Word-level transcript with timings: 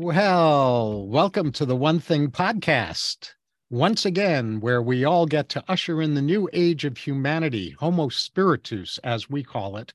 Well, 0.00 1.08
welcome 1.08 1.50
to 1.50 1.66
the 1.66 1.74
One 1.74 1.98
Thing 1.98 2.30
podcast. 2.30 3.32
Once 3.68 4.06
again, 4.06 4.60
where 4.60 4.80
we 4.80 5.04
all 5.04 5.26
get 5.26 5.48
to 5.48 5.64
usher 5.66 6.00
in 6.00 6.14
the 6.14 6.22
new 6.22 6.48
age 6.52 6.84
of 6.84 6.96
humanity, 6.96 7.74
Homo 7.80 8.08
spiritus, 8.08 8.98
as 9.02 9.28
we 9.28 9.42
call 9.42 9.76
it, 9.76 9.92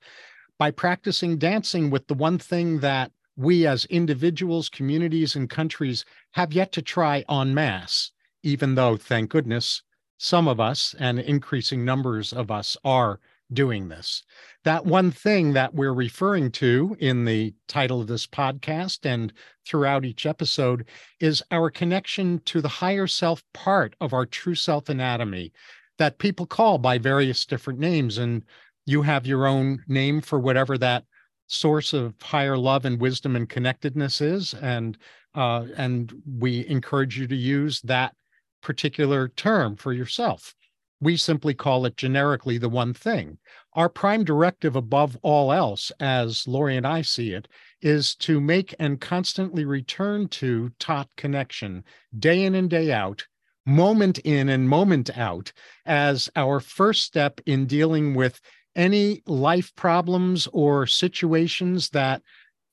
by 0.60 0.72
practicing 0.72 1.38
dancing 1.38 1.90
with 1.90 2.06
the 2.08 2.16
one 2.16 2.38
thing 2.38 2.82
that 2.82 3.14
we 3.38 3.66
as 3.66 3.86
individuals, 3.86 4.68
communities, 4.68 5.38
and 5.38 5.50
countries 5.50 6.04
have 6.32 6.52
yet 6.52 6.74
to 6.74 6.82
try 6.82 7.24
en 7.30 7.54
masse, 7.54 8.12
even 8.44 8.76
though, 8.76 8.98
thank 8.98 9.30
goodness, 9.30 9.84
some 10.18 10.50
of 10.50 10.60
us 10.60 10.94
and 11.00 11.18
increasing 11.18 11.86
numbers 11.86 12.34
of 12.34 12.52
us 12.52 12.76
are 12.84 13.22
doing 13.54 13.88
this. 13.90 14.24
That 14.64 14.86
one 14.86 15.12
thing 15.12 15.54
that 15.54 15.74
we're 15.74 15.94
referring 15.94 16.52
to 16.54 16.96
in 17.00 17.26
the 17.26 17.54
title 17.68 18.02
of 18.02 18.08
this 18.08 18.26
podcast 18.26 19.06
and 19.06 19.34
throughout 19.66 20.06
each 20.06 20.26
episode 20.26 20.86
is 21.20 21.44
our 21.52 21.70
connection 21.70 22.40
to 22.46 22.62
the 22.62 22.68
higher 22.68 23.08
self 23.08 23.44
part 23.54 23.96
of 24.02 24.14
our 24.14 24.26
true 24.26 24.56
self 24.56 24.90
anatomy 24.90 25.52
that 25.98 26.18
people 26.18 26.46
call 26.46 26.78
by 26.78 26.98
various 26.98 27.46
different 27.46 27.80
names. 27.80 28.18
And 28.18 28.44
you 28.86 29.02
have 29.02 29.28
your 29.28 29.46
own 29.48 29.84
name 29.88 30.22
for 30.22 30.40
whatever 30.40 30.78
that 30.80 31.06
source 31.48 31.94
of 31.94 32.16
higher 32.22 32.58
love 32.58 32.86
and 32.86 33.00
wisdom 33.00 33.36
and 33.36 33.48
connectedness 33.48 34.22
is. 34.22 34.54
And 34.56 34.98
uh, 35.36 35.66
and 35.78 36.14
we 36.40 36.68
encourage 36.68 37.18
you 37.18 37.28
to 37.28 37.36
use 37.36 37.82
that 37.82 38.14
particular 38.62 39.30
term 39.30 39.76
for 39.76 39.92
yourself. 39.92 40.56
We 41.00 41.18
simply 41.18 41.54
call 41.54 41.86
it 41.86 41.98
generically 41.98 42.58
the 42.58 42.70
one 42.70 42.94
thing. 42.94 43.38
Our 43.74 43.90
prime 43.90 44.24
directive 44.24 44.76
above 44.76 45.18
all 45.22 45.52
else, 45.52 45.92
as 46.00 46.48
Laurie 46.48 46.78
and 46.78 46.88
I 46.88 47.02
see 47.02 47.34
it, 47.34 47.48
is 47.82 48.16
to 48.16 48.40
make 48.40 48.74
and 48.80 49.02
constantly 49.02 49.66
return 49.66 50.28
to 50.30 50.72
TOT 50.80 51.10
connection 51.18 51.84
day 52.18 52.44
in 52.44 52.56
and 52.56 52.70
day 52.70 52.92
out, 52.92 53.28
moment 53.66 54.20
in 54.20 54.50
and 54.50 54.70
moment 54.70 55.18
out, 55.18 55.52
as 55.86 56.30
our 56.36 56.60
first 56.60 57.04
step 57.04 57.42
in 57.46 57.66
dealing 57.66 58.14
with 58.14 58.40
any 58.76 59.22
life 59.26 59.74
problems 59.76 60.48
or 60.54 60.88
situations 60.88 61.90
that 61.90 62.22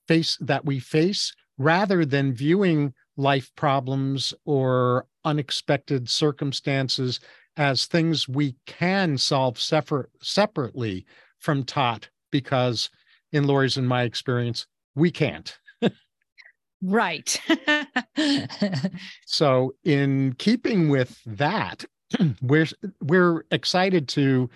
face 0.07 0.37
that 0.41 0.65
we 0.65 0.79
face 0.79 1.33
rather 1.57 2.05
than 2.05 2.33
viewing 2.33 2.93
life 3.17 3.51
problems 3.55 4.33
or 4.45 5.05
unexpected 5.23 6.09
circumstances 6.09 7.19
as 7.57 7.85
things 7.85 8.27
we 8.27 8.55
can 8.65 9.17
solve 9.17 9.59
separate, 9.59 10.09
separately 10.21 11.05
from 11.37 11.63
TOT, 11.63 12.09
because 12.31 12.89
in 13.31 13.45
Laurie's 13.47 13.77
and 13.77 13.87
my 13.87 14.03
experience, 14.03 14.67
we 14.95 15.11
can't. 15.11 15.57
right. 16.81 17.39
so, 19.25 19.73
in 19.83 20.33
keeping 20.37 20.89
with 20.89 21.19
that, 21.25 21.85
we're 22.41 22.67
we're 23.01 23.43
excited 23.51 24.07
to 24.09 24.49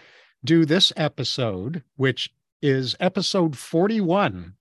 do 0.44 0.66
this 0.66 0.94
episode, 0.96 1.84
which 1.96 2.30
is 2.62 2.96
episode 3.00 3.58
41. 3.58 4.54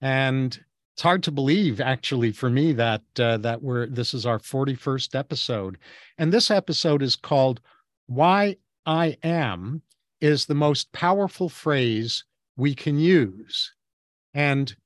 And 0.00 0.60
it's 1.00 1.04
hard 1.04 1.22
to 1.22 1.32
believe 1.32 1.80
actually 1.80 2.30
for 2.30 2.50
me 2.50 2.74
that 2.74 3.00
uh, 3.18 3.38
that 3.38 3.62
we're 3.62 3.86
this 3.86 4.12
is 4.12 4.26
our 4.26 4.38
41st 4.38 5.14
episode. 5.14 5.78
And 6.18 6.30
this 6.30 6.50
episode 6.50 7.00
is 7.00 7.16
called 7.16 7.62
why 8.06 8.56
i 8.84 9.16
am 9.22 9.80
is 10.20 10.44
the 10.44 10.54
most 10.54 10.92
powerful 10.92 11.48
phrase 11.48 12.24
we 12.54 12.74
can 12.74 12.98
use. 12.98 13.72
And 14.34 14.76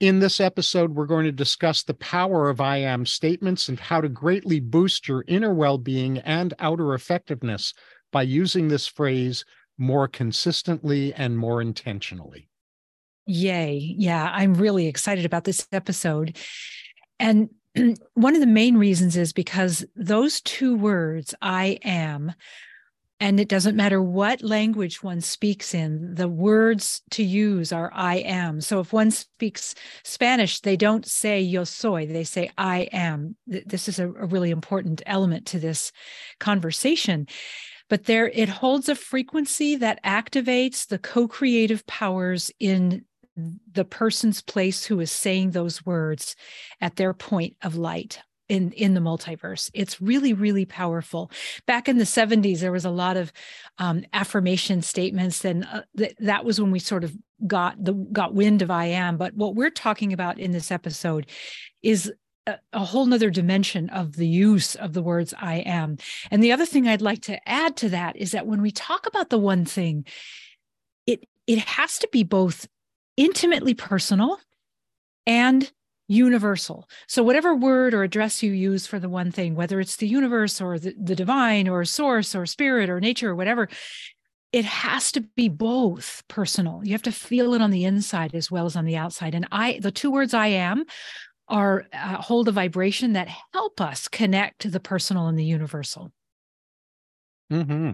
in 0.00 0.18
this 0.18 0.40
episode 0.40 0.96
we're 0.96 1.06
going 1.06 1.26
to 1.26 1.30
discuss 1.30 1.84
the 1.84 1.94
power 1.94 2.50
of 2.50 2.60
i 2.60 2.78
am 2.78 3.06
statements 3.06 3.68
and 3.68 3.78
how 3.78 4.00
to 4.00 4.08
greatly 4.08 4.58
boost 4.58 5.06
your 5.06 5.24
inner 5.28 5.54
well-being 5.54 6.18
and 6.18 6.52
outer 6.58 6.94
effectiveness 6.94 7.74
by 8.10 8.22
using 8.22 8.66
this 8.66 8.88
phrase 8.88 9.44
more 9.78 10.08
consistently 10.08 11.14
and 11.14 11.38
more 11.38 11.62
intentionally 11.62 12.48
Yay. 13.26 13.94
Yeah, 13.98 14.30
I'm 14.32 14.54
really 14.54 14.86
excited 14.86 15.24
about 15.24 15.44
this 15.44 15.66
episode. 15.72 16.36
And 17.18 17.50
one 18.14 18.34
of 18.34 18.40
the 18.40 18.46
main 18.46 18.76
reasons 18.76 19.16
is 19.16 19.32
because 19.32 19.84
those 19.94 20.40
two 20.40 20.76
words, 20.76 21.34
I 21.40 21.78
am, 21.84 22.32
and 23.20 23.38
it 23.38 23.48
doesn't 23.48 23.76
matter 23.76 24.02
what 24.02 24.42
language 24.42 25.00
one 25.00 25.20
speaks 25.20 25.74
in, 25.74 26.14
the 26.14 26.26
words 26.26 27.02
to 27.12 27.22
use 27.22 27.72
are 27.72 27.92
I 27.94 28.16
am. 28.16 28.60
So 28.60 28.80
if 28.80 28.92
one 28.92 29.12
speaks 29.12 29.76
Spanish, 30.02 30.58
they 30.58 30.76
don't 30.76 31.06
say 31.06 31.40
yo 31.40 31.62
soy, 31.62 32.06
they 32.06 32.24
say 32.24 32.50
I 32.58 32.88
am. 32.92 33.36
This 33.46 33.88
is 33.88 34.00
a, 34.00 34.08
really 34.08 34.50
important 34.50 35.02
element 35.06 35.46
to 35.46 35.60
this 35.60 35.92
conversation 36.40 37.28
but 37.88 38.04
there 38.04 38.28
it 38.28 38.48
holds 38.48 38.88
a 38.88 38.94
frequency 38.94 39.76
that 39.76 40.02
activates 40.02 40.86
the 40.86 40.98
co-creative 40.98 41.86
powers 41.86 42.50
in 42.58 43.04
the 43.36 43.84
person's 43.84 44.42
place 44.42 44.84
who 44.84 45.00
is 45.00 45.10
saying 45.10 45.50
those 45.50 45.84
words 45.86 46.36
at 46.80 46.96
their 46.96 47.14
point 47.14 47.56
of 47.62 47.76
light 47.76 48.20
in 48.48 48.70
in 48.72 48.92
the 48.92 49.00
multiverse. 49.00 49.70
It's 49.72 50.00
really 50.00 50.32
really 50.32 50.66
powerful. 50.66 51.30
Back 51.66 51.88
in 51.88 51.98
the 51.98 52.04
70s 52.04 52.60
there 52.60 52.72
was 52.72 52.84
a 52.84 52.90
lot 52.90 53.16
of 53.16 53.32
um, 53.78 54.04
affirmation 54.12 54.82
statements 54.82 55.44
and 55.44 55.64
uh, 55.64 55.82
th- 55.96 56.14
that 56.18 56.44
was 56.44 56.60
when 56.60 56.70
we 56.70 56.78
sort 56.78 57.04
of 57.04 57.16
got 57.46 57.82
the 57.82 57.94
got 57.94 58.34
wind 58.34 58.60
of 58.60 58.70
i 58.70 58.84
am. 58.86 59.16
But 59.16 59.34
what 59.34 59.54
we're 59.54 59.70
talking 59.70 60.12
about 60.12 60.38
in 60.38 60.52
this 60.52 60.70
episode 60.70 61.26
is 61.82 62.12
a, 62.46 62.58
a 62.72 62.84
whole 62.84 63.06
nother 63.06 63.30
dimension 63.30 63.88
of 63.88 64.16
the 64.16 64.28
use 64.28 64.74
of 64.74 64.92
the 64.92 65.02
words 65.02 65.32
i 65.40 65.56
am. 65.56 65.96
And 66.30 66.44
the 66.44 66.52
other 66.52 66.66
thing 66.66 66.86
i'd 66.86 67.00
like 67.00 67.22
to 67.22 67.48
add 67.48 67.76
to 67.78 67.88
that 67.88 68.16
is 68.16 68.32
that 68.32 68.46
when 68.46 68.60
we 68.60 68.70
talk 68.70 69.06
about 69.06 69.30
the 69.30 69.38
one 69.38 69.64
thing 69.64 70.04
it 71.06 71.26
it 71.46 71.58
has 71.60 71.98
to 72.00 72.08
be 72.12 72.22
both 72.22 72.68
intimately 73.16 73.74
personal 73.74 74.38
and 75.26 75.70
universal. 76.08 76.88
So, 77.06 77.22
whatever 77.22 77.54
word 77.54 77.94
or 77.94 78.02
address 78.02 78.42
you 78.42 78.52
use 78.52 78.86
for 78.86 78.98
the 78.98 79.08
one 79.08 79.30
thing, 79.30 79.54
whether 79.54 79.80
it's 79.80 79.96
the 79.96 80.08
universe 80.08 80.60
or 80.60 80.78
the, 80.78 80.94
the 81.00 81.16
divine 81.16 81.68
or 81.68 81.84
source 81.84 82.34
or 82.34 82.46
spirit 82.46 82.90
or 82.90 83.00
nature 83.00 83.30
or 83.30 83.34
whatever, 83.34 83.68
it 84.52 84.64
has 84.64 85.10
to 85.12 85.22
be 85.36 85.48
both 85.48 86.22
personal. 86.28 86.82
You 86.84 86.92
have 86.92 87.02
to 87.02 87.12
feel 87.12 87.54
it 87.54 87.62
on 87.62 87.70
the 87.70 87.84
inside 87.84 88.34
as 88.34 88.50
well 88.50 88.66
as 88.66 88.76
on 88.76 88.84
the 88.84 88.96
outside. 88.96 89.34
And 89.34 89.48
I, 89.50 89.78
the 89.80 89.90
two 89.90 90.10
words 90.10 90.34
I 90.34 90.48
am, 90.48 90.84
are 91.48 91.86
uh, 91.92 92.16
hold 92.16 92.48
a 92.48 92.52
vibration 92.52 93.14
that 93.14 93.28
help 93.52 93.80
us 93.80 94.08
connect 94.08 94.60
to 94.60 94.70
the 94.70 94.80
personal 94.80 95.26
and 95.28 95.38
the 95.38 95.44
universal. 95.44 96.12
Hmm. 97.50 97.90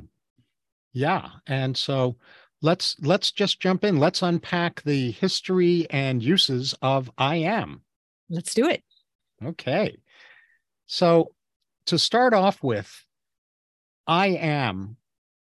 Yeah, 0.92 1.28
and 1.46 1.76
so 1.76 2.16
let's 2.62 2.96
let's 3.00 3.32
just 3.32 3.60
jump 3.60 3.84
in. 3.84 3.98
Let's 3.98 4.22
unpack 4.22 4.82
the 4.82 5.10
history 5.12 5.86
and 5.90 6.22
uses 6.22 6.74
of 6.82 7.10
I 7.18 7.36
am. 7.36 7.82
Let's 8.28 8.54
do 8.54 8.68
it. 8.68 8.82
Okay. 9.44 9.96
So 10.86 11.32
to 11.86 11.98
start 11.98 12.34
off 12.34 12.62
with, 12.62 13.04
I 14.06 14.28
am 14.28 14.96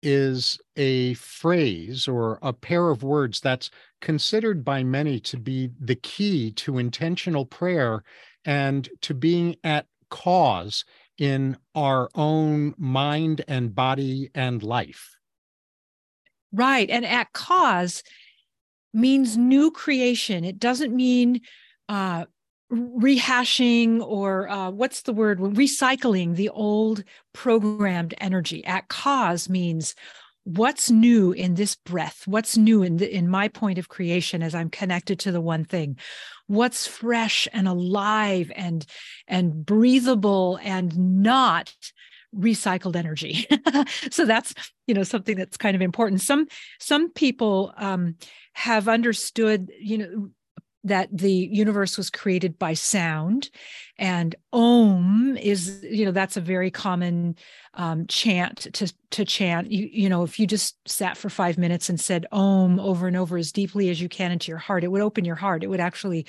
is 0.02 0.60
a 0.76 1.14
phrase 1.14 2.06
or 2.06 2.38
a 2.40 2.52
pair 2.52 2.90
of 2.90 3.02
words 3.02 3.40
that's 3.40 3.70
considered 4.00 4.64
by 4.64 4.84
many 4.84 5.18
to 5.18 5.36
be 5.36 5.70
the 5.80 5.96
key 5.96 6.52
to 6.52 6.78
intentional 6.78 7.44
prayer 7.44 8.04
and 8.44 8.88
to 9.02 9.12
being 9.12 9.56
at 9.64 9.86
cause 10.08 10.84
in 11.18 11.56
our 11.74 12.08
own 12.14 12.74
mind 12.78 13.44
and 13.48 13.74
body 13.74 14.30
and 14.34 14.62
life. 14.62 15.17
Right. 16.52 16.88
And 16.88 17.04
at 17.04 17.32
cause 17.32 18.02
means 18.94 19.36
new 19.36 19.70
creation. 19.70 20.44
It 20.44 20.58
doesn't 20.58 20.94
mean 20.94 21.42
uh, 21.88 22.24
rehashing 22.72 24.00
or 24.00 24.48
uh, 24.48 24.70
what's 24.70 25.02
the 25.02 25.12
word? 25.12 25.38
Recycling 25.38 26.36
the 26.36 26.48
old 26.48 27.04
programmed 27.32 28.14
energy. 28.18 28.64
At 28.64 28.88
cause 28.88 29.48
means 29.48 29.94
what's 30.48 30.90
new 30.90 31.32
in 31.32 31.56
this 31.56 31.76
breath 31.76 32.22
what's 32.24 32.56
new 32.56 32.82
in 32.82 32.96
the, 32.96 33.14
in 33.14 33.28
my 33.28 33.48
point 33.48 33.76
of 33.76 33.90
creation 33.90 34.42
as 34.42 34.54
i'm 34.54 34.70
connected 34.70 35.18
to 35.18 35.30
the 35.30 35.42
one 35.42 35.62
thing 35.62 35.94
what's 36.46 36.86
fresh 36.86 37.46
and 37.52 37.68
alive 37.68 38.50
and 38.56 38.86
and 39.26 39.66
breathable 39.66 40.58
and 40.62 40.96
not 40.96 41.74
recycled 42.36 42.96
energy. 42.96 43.46
So 44.10 44.24
that's 44.24 44.54
you 44.86 44.94
know 44.94 45.02
something 45.02 45.36
that's 45.36 45.56
kind 45.56 45.74
of 45.74 45.82
important. 45.82 46.20
Some 46.20 46.46
some 46.78 47.10
people 47.10 47.72
um, 47.76 48.16
have 48.54 48.88
understood 48.88 49.70
you 49.78 49.98
know 49.98 50.30
that 50.84 51.08
the 51.16 51.32
universe 51.32 51.96
was 51.96 52.10
created 52.10 52.58
by 52.58 52.72
sound 52.72 53.50
and 53.98 54.34
om 54.52 55.36
is 55.36 55.80
you 55.82 56.04
know 56.04 56.12
that's 56.12 56.36
a 56.36 56.40
very 56.40 56.70
common 56.70 57.36
um, 57.74 58.06
chant 58.06 58.68
to 58.74 58.92
to 59.10 59.24
chant. 59.24 59.70
You, 59.70 59.88
you 59.92 60.08
know 60.08 60.22
if 60.22 60.38
you 60.38 60.46
just 60.46 60.76
sat 60.88 61.16
for 61.16 61.28
five 61.28 61.58
minutes 61.58 61.88
and 61.88 62.00
said 62.00 62.26
om 62.32 62.80
over 62.80 63.06
and 63.06 63.16
over 63.16 63.36
as 63.36 63.52
deeply 63.52 63.90
as 63.90 64.00
you 64.00 64.08
can 64.08 64.32
into 64.32 64.50
your 64.50 64.58
heart 64.58 64.84
it 64.84 64.88
would 64.88 65.02
open 65.02 65.24
your 65.24 65.36
heart. 65.36 65.62
It 65.62 65.68
would 65.68 65.80
actually 65.80 66.26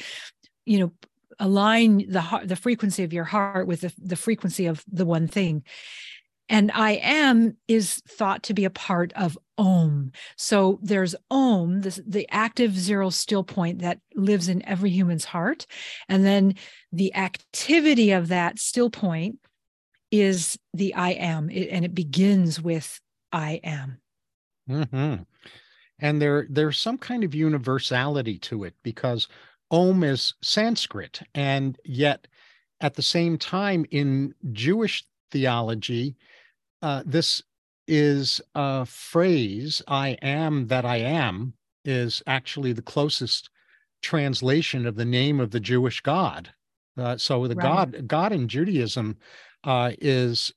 you 0.65 0.79
know 0.79 0.91
align 1.39 2.09
the 2.09 2.21
heart, 2.21 2.47
the 2.47 2.55
frequency 2.55 3.03
of 3.03 3.13
your 3.13 3.23
heart 3.23 3.67
with 3.67 3.81
the, 3.81 3.93
the 3.97 4.15
frequency 4.15 4.65
of 4.65 4.83
the 4.91 5.05
one 5.05 5.27
thing. 5.27 5.63
And 6.49 6.71
I 6.71 6.93
am 6.93 7.57
is 7.67 8.01
thought 8.07 8.43
to 8.43 8.55
be 8.55 8.65
a 8.65 8.71
part 8.71 9.13
of 9.13 9.37
Om. 9.59 10.11
So 10.35 10.79
there's 10.81 11.15
Om, 11.29 11.81
the, 11.81 12.01
the 12.07 12.27
active 12.31 12.77
zero 12.77 13.11
still 13.11 13.43
point 13.43 13.79
that 13.79 13.99
lives 14.15 14.49
in 14.49 14.65
every 14.65 14.89
human's 14.89 15.25
heart. 15.25 15.67
And 16.07 16.25
then 16.25 16.55
the 16.91 17.13
activity 17.13 18.11
of 18.11 18.29
that 18.29 18.57
still 18.57 18.89
point 18.89 19.37
is 20.11 20.57
the 20.73 20.95
I 20.95 21.11
am. 21.11 21.51
It, 21.51 21.69
and 21.69 21.85
it 21.85 21.93
begins 21.93 22.59
with 22.59 22.99
I 23.31 23.61
am. 23.63 23.99
Mm-hmm. 24.67 25.23
And 25.99 26.21
there, 26.21 26.47
there's 26.49 26.79
some 26.79 26.97
kind 26.97 27.23
of 27.23 27.35
universality 27.35 28.39
to 28.39 28.63
it 28.63 28.73
because 28.81 29.27
Om 29.71 30.03
is 30.03 30.33
Sanskrit. 30.41 31.21
And 31.33 31.77
yet, 31.83 32.27
at 32.81 32.95
the 32.95 33.01
same 33.01 33.37
time, 33.37 33.85
in 33.91 34.33
Jewish 34.51 35.03
theology, 35.31 36.15
uh, 36.81 37.03
this 37.05 37.41
is 37.87 38.39
a 38.55 38.85
phrase, 38.85 39.81
I 39.87 40.09
am 40.21 40.67
that 40.67 40.85
I 40.85 40.97
am, 40.97 41.53
is 41.85 42.21
actually 42.27 42.73
the 42.73 42.81
closest 42.81 43.49
translation 44.01 44.85
of 44.85 44.95
the 44.95 45.05
name 45.05 45.39
of 45.39 45.51
the 45.51 45.59
Jewish 45.59 46.01
God. 46.01 46.53
Uh, 46.97 47.17
so 47.17 47.47
the 47.47 47.55
right. 47.55 47.63
God, 47.63 48.07
God 48.07 48.31
in 48.31 48.47
Judaism 48.47 49.17
uh, 49.63 49.91
is 49.99 50.53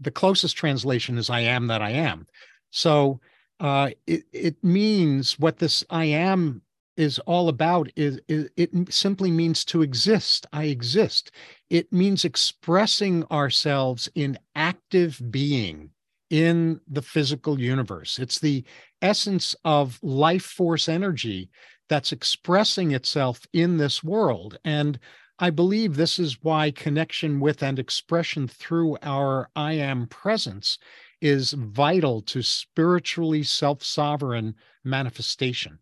the 0.00 0.10
closest 0.10 0.56
translation 0.56 1.18
is 1.18 1.30
I 1.30 1.40
am 1.40 1.66
that 1.68 1.82
I 1.82 1.90
am. 1.90 2.26
So 2.70 3.20
uh, 3.60 3.90
it, 4.06 4.24
it 4.32 4.62
means 4.62 5.38
what 5.38 5.58
this 5.58 5.84
I 5.88 6.04
am 6.06 6.62
is 6.96 7.18
all 7.20 7.48
about 7.48 7.90
is, 7.96 8.20
is, 8.28 8.48
it 8.56 8.70
simply 8.92 9.30
means 9.30 9.64
to 9.66 9.82
exist. 9.82 10.46
I 10.52 10.64
exist. 10.64 11.30
It 11.70 11.92
means 11.92 12.24
expressing 12.24 13.24
ourselves 13.24 14.08
in 14.14 14.38
active 14.54 15.20
being 15.30 15.90
in 16.30 16.80
the 16.88 17.02
physical 17.02 17.60
universe. 17.60 18.18
It's 18.18 18.38
the 18.38 18.64
essence 19.02 19.54
of 19.64 19.98
life 20.02 20.44
force 20.44 20.88
energy 20.88 21.50
that's 21.88 22.12
expressing 22.12 22.92
itself 22.92 23.46
in 23.52 23.76
this 23.76 24.02
world. 24.02 24.58
And 24.64 24.98
i 25.38 25.50
believe 25.50 25.96
this 25.96 26.18
is 26.18 26.42
why 26.42 26.70
connection 26.70 27.40
with 27.40 27.62
and 27.62 27.78
expression 27.78 28.48
through 28.48 28.96
our 29.02 29.48
i 29.54 29.72
am 29.72 30.06
presence 30.06 30.78
is 31.20 31.52
vital 31.52 32.22
to 32.22 32.42
spiritually 32.42 33.42
self-sovereign 33.42 34.54
manifestation 34.84 35.78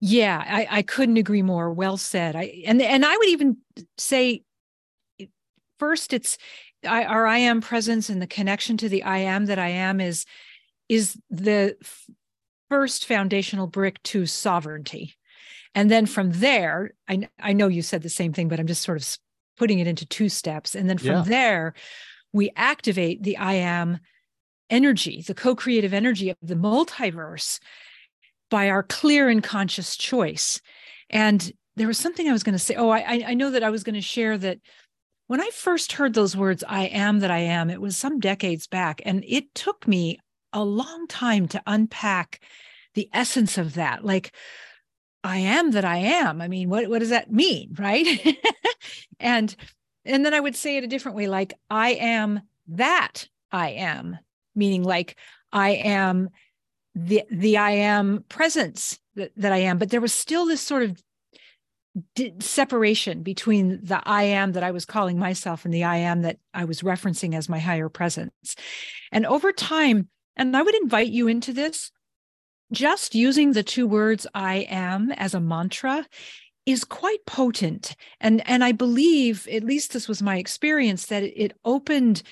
yeah, 0.00 0.42
I, 0.46 0.78
I 0.78 0.82
couldn't 0.82 1.16
agree 1.16 1.42
more. 1.42 1.72
Well 1.72 1.96
said. 1.96 2.36
I 2.36 2.62
and 2.66 2.80
and 2.80 3.04
I 3.04 3.16
would 3.16 3.28
even 3.28 3.56
say 3.96 4.42
first 5.78 6.12
it's 6.12 6.38
I, 6.86 7.04
our 7.04 7.26
I 7.26 7.38
am 7.38 7.60
presence 7.60 8.08
and 8.08 8.22
the 8.22 8.26
connection 8.26 8.76
to 8.78 8.88
the 8.88 9.02
I 9.02 9.18
am 9.18 9.46
that 9.46 9.58
I 9.58 9.68
am 9.68 10.00
is 10.00 10.24
is 10.88 11.18
the 11.30 11.76
first 12.68 13.06
foundational 13.06 13.66
brick 13.66 14.02
to 14.04 14.26
sovereignty. 14.26 15.14
And 15.74 15.90
then 15.90 16.06
from 16.06 16.30
there, 16.32 16.92
I 17.08 17.28
I 17.40 17.52
know 17.52 17.68
you 17.68 17.82
said 17.82 18.02
the 18.02 18.08
same 18.08 18.32
thing, 18.32 18.48
but 18.48 18.60
I'm 18.60 18.66
just 18.66 18.82
sort 18.82 19.00
of 19.00 19.18
putting 19.56 19.80
it 19.80 19.88
into 19.88 20.06
two 20.06 20.28
steps. 20.28 20.76
And 20.76 20.88
then 20.88 20.98
from 20.98 21.08
yeah. 21.08 21.22
there, 21.22 21.74
we 22.32 22.50
activate 22.54 23.24
the 23.24 23.36
I 23.36 23.54
am 23.54 23.98
energy, 24.70 25.24
the 25.26 25.34
co-creative 25.34 25.92
energy 25.92 26.30
of 26.30 26.36
the 26.40 26.54
multiverse 26.54 27.58
by 28.50 28.68
our 28.68 28.82
clear 28.82 29.28
and 29.28 29.42
conscious 29.42 29.96
choice. 29.96 30.60
And 31.10 31.52
there 31.76 31.86
was 31.86 31.98
something 31.98 32.28
I 32.28 32.32
was 32.32 32.42
going 32.42 32.54
to 32.54 32.58
say. 32.58 32.74
Oh, 32.74 32.90
I, 32.90 33.22
I 33.26 33.34
know 33.34 33.50
that 33.50 33.62
I 33.62 33.70
was 33.70 33.84
going 33.84 33.94
to 33.94 34.00
share 34.00 34.36
that 34.38 34.58
when 35.26 35.40
I 35.40 35.50
first 35.50 35.92
heard 35.92 36.14
those 36.14 36.36
words, 36.36 36.64
I 36.66 36.86
am 36.86 37.20
that 37.20 37.30
I 37.30 37.38
am, 37.40 37.70
it 37.70 37.80
was 37.80 37.96
some 37.96 38.18
decades 38.18 38.66
back. 38.66 39.02
And 39.04 39.24
it 39.26 39.54
took 39.54 39.86
me 39.86 40.18
a 40.52 40.64
long 40.64 41.06
time 41.06 41.46
to 41.48 41.62
unpack 41.66 42.40
the 42.94 43.08
essence 43.12 43.58
of 43.58 43.74
that. 43.74 44.04
Like, 44.04 44.34
I 45.22 45.38
am 45.38 45.72
that 45.72 45.84
I 45.84 45.98
am. 45.98 46.40
I 46.40 46.48
mean, 46.48 46.70
what, 46.70 46.88
what 46.88 47.00
does 47.00 47.10
that 47.10 47.30
mean? 47.30 47.74
Right. 47.78 48.38
and 49.20 49.54
and 50.04 50.24
then 50.24 50.32
I 50.32 50.40
would 50.40 50.56
say 50.56 50.78
it 50.78 50.84
a 50.84 50.88
different 50.88 51.16
way, 51.16 51.26
like 51.26 51.52
I 51.68 51.90
am 51.90 52.40
that 52.68 53.28
I 53.52 53.70
am, 53.70 54.18
meaning 54.54 54.82
like 54.82 55.18
I 55.52 55.70
am 55.70 56.30
the 57.06 57.22
the 57.30 57.56
I 57.56 57.70
am 57.70 58.24
presence 58.28 58.98
that, 59.14 59.30
that 59.36 59.52
I 59.52 59.58
am, 59.58 59.78
but 59.78 59.90
there 59.90 60.00
was 60.00 60.12
still 60.12 60.46
this 60.46 60.60
sort 60.60 60.82
of 60.82 61.02
separation 62.40 63.22
between 63.22 63.80
the 63.82 64.00
I 64.04 64.24
am 64.24 64.52
that 64.52 64.62
I 64.62 64.70
was 64.70 64.84
calling 64.84 65.18
myself 65.18 65.64
and 65.64 65.72
the 65.72 65.84
I 65.84 65.96
am 65.98 66.22
that 66.22 66.38
I 66.54 66.64
was 66.64 66.82
referencing 66.82 67.34
as 67.34 67.48
my 67.48 67.58
higher 67.58 67.88
presence. 67.88 68.56
And 69.10 69.26
over 69.26 69.52
time, 69.52 70.08
and 70.36 70.56
I 70.56 70.62
would 70.62 70.74
invite 70.76 71.08
you 71.08 71.28
into 71.28 71.52
this, 71.52 71.90
just 72.72 73.14
using 73.14 73.52
the 73.52 73.62
two 73.62 73.86
words 73.86 74.26
I 74.34 74.66
am 74.68 75.10
as 75.12 75.34
a 75.34 75.40
mantra 75.40 76.06
is 76.66 76.84
quite 76.84 77.24
potent. 77.26 77.96
And, 78.20 78.46
and 78.48 78.62
I 78.62 78.72
believe, 78.72 79.48
at 79.50 79.64
least 79.64 79.92
this 79.92 80.06
was 80.06 80.22
my 80.22 80.36
experience, 80.36 81.06
that 81.06 81.22
it 81.22 81.56
opened 81.64 82.22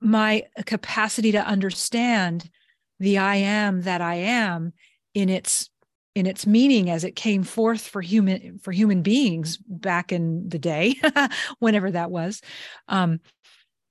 my 0.00 0.44
capacity 0.64 1.32
to 1.32 1.44
understand 1.44 2.48
the 2.98 3.18
I 3.18 3.36
am 3.36 3.82
that 3.82 4.00
I 4.00 4.14
am 4.16 4.72
in 5.14 5.28
its 5.28 5.70
in 6.14 6.26
its 6.26 6.46
meaning 6.46 6.88
as 6.88 7.04
it 7.04 7.14
came 7.14 7.42
forth 7.42 7.82
for 7.82 8.00
human 8.00 8.58
for 8.58 8.72
human 8.72 9.02
beings 9.02 9.58
back 9.58 10.12
in 10.12 10.48
the 10.48 10.58
day 10.58 10.94
whenever 11.58 11.90
that 11.90 12.10
was. 12.10 12.40
Um 12.88 13.20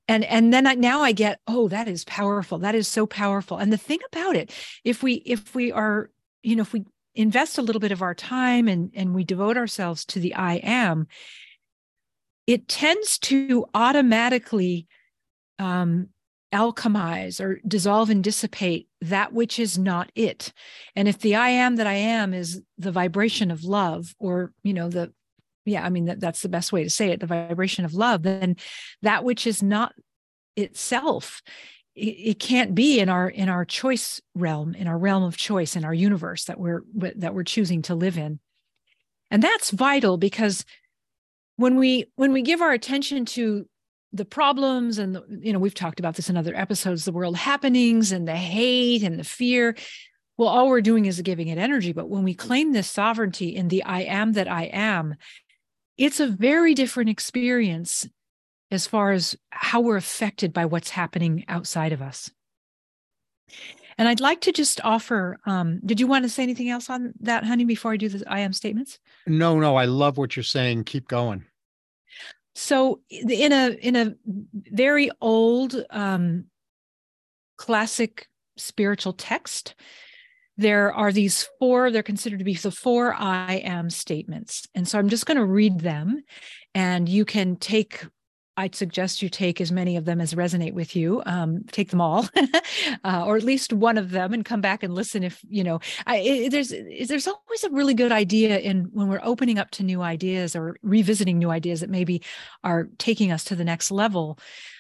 and 0.08 0.24
and 0.26 0.54
then 0.54 0.68
I, 0.68 0.76
now 0.76 1.02
i 1.02 1.12
get 1.12 1.40
oh 1.48 1.68
that 1.70 1.88
is 1.88 2.04
powerful. 2.06 2.60
That 2.60 2.76
is 2.76 2.88
so 2.88 3.06
powerful. 3.06 3.58
And 3.58 3.72
the 3.72 3.78
thing 3.78 4.00
about 4.12 4.36
it 4.36 4.52
if 4.84 5.04
we 5.04 5.16
if 5.26 5.54
we 5.56 5.72
are 5.72 6.10
you 6.44 6.56
know 6.56 6.62
if 6.62 6.74
we 6.74 6.86
invest 7.16 7.58
a 7.58 7.62
little 7.62 7.80
bit 7.80 7.92
of 7.92 8.02
our 8.02 8.14
time 8.14 8.68
and 8.68 8.92
and 8.94 9.16
we 9.16 9.24
devote 9.24 9.58
ourselves 9.58 10.06
to 10.06 10.20
the 10.20 10.36
i 10.36 10.56
am 10.56 11.08
it 12.46 12.68
tends 12.68 13.18
to 13.18 13.66
automatically 13.74 14.88
um 15.60 16.10
alchemize 16.56 17.42
or 17.44 17.60
dissolve 17.68 18.10
and 18.10 18.24
dissipate 18.24 18.88
that 19.02 19.34
which 19.34 19.60
is 19.60 19.78
not 19.78 20.10
it. 20.16 20.54
And 20.96 21.08
if 21.08 21.20
the 21.20 21.36
I 21.36 21.50
am 21.50 21.76
that 21.76 21.88
I 21.88 21.94
am 21.94 22.34
is 22.34 22.62
the 22.78 22.94
vibration 22.94 23.52
of 23.52 23.64
love, 23.64 24.16
or, 24.20 24.54
you 24.64 24.74
know, 24.74 24.90
the, 24.90 25.12
yeah, 25.66 25.86
I 25.86 25.90
mean, 25.90 26.06
that, 26.06 26.22
that's 26.22 26.42
the 26.42 26.50
best 26.50 26.72
way 26.72 26.84
to 26.84 26.90
say 26.90 27.12
it, 27.12 27.20
the 27.20 27.28
vibration 27.28 27.84
of 27.84 27.94
love, 27.94 28.24
then 28.24 28.56
that 29.02 29.24
which 29.24 29.46
is 29.46 29.62
not 29.62 29.94
itself, 30.56 31.42
it, 31.96 32.16
it 32.32 32.40
can't 32.40 32.74
be 32.74 33.00
in 33.00 33.10
our 33.10 33.30
in 33.30 33.50
our 33.50 33.66
choice 33.66 34.22
realm, 34.34 34.76
in 34.76 34.88
our 34.88 34.98
realm 34.98 35.24
of 35.24 35.38
choice, 35.38 35.76
in 35.76 35.84
our 35.84 35.94
universe 35.94 36.46
that 36.46 36.60
we're 36.60 36.84
that 37.18 37.34
we're 37.34 37.44
choosing 37.44 37.82
to 37.84 37.96
live 37.96 38.18
in. 38.18 38.40
And 39.30 39.44
that's 39.44 39.72
vital 39.72 40.18
because 40.18 40.64
when 41.58 41.78
we 41.78 42.06
when 42.16 42.32
we 42.32 42.42
give 42.42 42.62
our 42.62 42.72
attention 42.72 43.26
to 43.26 43.68
the 44.16 44.26
problems 44.26 44.98
and 44.98 45.16
the, 45.16 45.26
you 45.30 45.52
know 45.52 45.60
we've 45.60 45.74
talked 45.74 46.00
about 46.00 46.16
this 46.16 46.30
in 46.30 46.38
other 46.38 46.56
episodes 46.56 47.06
the 47.06 47.12
world 47.12 47.36
happenings 47.36 48.12
and 48.12 48.28
the 48.28 48.36
hate 48.36 49.04
and 49.04 49.20
the 49.20 49.24
fear. 49.24 49.76
Well 50.38 50.50
all 50.50 50.68
we're 50.68 50.82
doing 50.82 51.06
is 51.06 51.22
giving 51.22 51.48
it 51.50 51.58
energy. 51.58 51.92
But 51.94 52.10
when 52.10 52.24
we 52.24 52.34
claim 52.34 52.74
this 52.74 52.90
sovereignty 52.90 53.56
in 53.56 53.68
the 53.68 53.84
i 53.84 54.02
am 54.02 54.34
that 54.34 54.48
i 54.48 54.64
am 54.64 55.16
it's 55.98 56.20
a 56.20 56.28
very 56.28 56.74
different 56.74 57.10
experience 57.10 58.08
as 58.72 58.88
far 58.88 59.12
as 59.12 59.36
how 59.52 59.82
we're 59.82 59.96
affected 59.96 60.52
by 60.52 60.66
what's 60.66 60.90
happening 60.90 61.46
outside 61.48 61.94
of 61.94 62.02
us. 62.02 62.32
And 63.98 64.08
i'd 64.08 64.20
like 64.22 64.42
to 64.42 64.52
just 64.52 64.82
offer 64.84 65.40
um, 65.46 65.80
did 65.86 66.00
you 66.00 66.08
want 66.08 66.24
to 66.24 66.30
say 66.30 66.44
anything 66.44 66.70
else 66.70 66.90
on 66.90 67.14
that 67.22 67.44
honey 67.44 67.66
before 67.66 67.92
i 67.92 67.98
do 67.98 68.10
the 68.10 68.24
i 68.32 68.40
am 68.40 68.54
statements? 68.54 69.00
No 69.28 69.60
no 69.60 69.76
i 69.76 69.86
love 69.86 70.18
what 70.18 70.36
you're 70.36 70.44
saying. 70.44 70.86
Keep 70.86 71.08
going 71.08 71.46
so 72.56 73.02
in 73.10 73.52
a 73.52 73.70
in 73.82 73.96
a 73.96 74.16
very 74.72 75.12
old 75.22 75.76
um, 75.90 76.46
classic 77.58 78.28
spiritual 78.58 79.14
text, 79.14 79.76
there 80.58 80.94
are 80.94 81.12
these 81.12 81.48
four, 81.60 81.92
they're 81.92 82.04
considered 82.04 82.40
to 82.40 82.46
be 82.46 82.56
the 82.56 82.72
four 82.72 83.14
I 83.14 83.56
am 83.56 83.90
statements. 83.90 84.68
And 84.74 84.88
so 84.88 84.98
I'm 84.98 85.10
just 85.10 85.26
going 85.26 85.38
to 85.38 85.46
read 85.46 85.82
them 85.82 86.24
and 86.74 87.10
you 87.10 87.26
can 87.26 87.58
take 87.58 88.06
I'd 88.58 88.76
suggest 88.76 89.22
you 89.22 89.30
take 89.30 89.60
as 89.60 89.72
many 89.72 89.98
of 89.98 90.06
them 90.06 90.22
as 90.22 90.34
resonate 90.34 90.74
with 90.74 90.96
you. 90.96 91.22
Um, 91.26 91.64
take 91.72 91.90
them 91.90 92.00
all, 92.00 92.28
uh, 93.04 93.24
or 93.26 93.36
at 93.36 93.44
least 93.44 93.74
one 93.74 93.98
of 93.98 94.12
them, 94.12 94.34
and 94.34 94.46
come 94.46 94.62
back 94.62 94.84
and 94.84 94.94
listen. 94.94 95.24
If 95.24 95.42
you 95.48 95.64
know, 95.64 95.80
I, 96.06 96.18
it, 96.18 96.52
there's 96.52 96.70
there's 96.70 97.28
always 97.28 97.64
a 97.64 97.70
really 97.72 97.94
good 97.94 98.12
idea 98.12 98.58
in 98.60 98.86
when 98.94 99.08
we're 99.08 99.22
opening 99.24 99.60
up 99.60 99.72
to 99.72 99.84
new 99.84 100.02
ideas 100.02 100.56
or 100.56 100.78
revisiting 100.82 101.38
new 101.38 101.50
ideas 101.50 101.82
that 101.82 101.90
maybe 101.90 102.22
are 102.64 102.88
taking 102.98 103.32
us 103.32 103.44
to 103.46 103.56
the 103.56 103.66
next 103.66 103.92
level. 103.92 104.40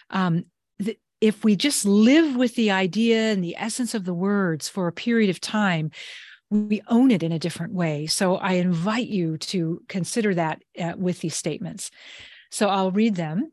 Um, 0.10 0.46
th- 0.82 1.00
if 1.22 1.44
we 1.44 1.56
just 1.56 1.86
live 1.86 2.36
with 2.36 2.56
the 2.56 2.72
idea 2.72 3.32
and 3.32 3.44
the 3.44 3.56
essence 3.58 3.94
of 3.94 4.06
the 4.06 4.14
words 4.14 4.70
for 4.70 4.88
a 4.88 4.94
period 4.94 5.30
of 5.30 5.42
time, 5.42 5.92
we 6.50 6.82
own 6.88 7.12
it 7.12 7.24
in 7.24 7.32
a 7.32 7.40
different 7.40 7.74
way. 7.74 8.06
So 8.06 8.36
I 8.36 8.54
invite 8.54 9.08
you 9.08 9.38
to 9.38 9.82
consider 9.88 10.36
that 10.36 10.62
uh, 10.80 10.94
with 10.98 11.20
these 11.20 11.36
statements. 11.36 11.92
So 12.52 12.70
I'll 12.70 12.92
read 12.92 13.16
them. 13.16 13.52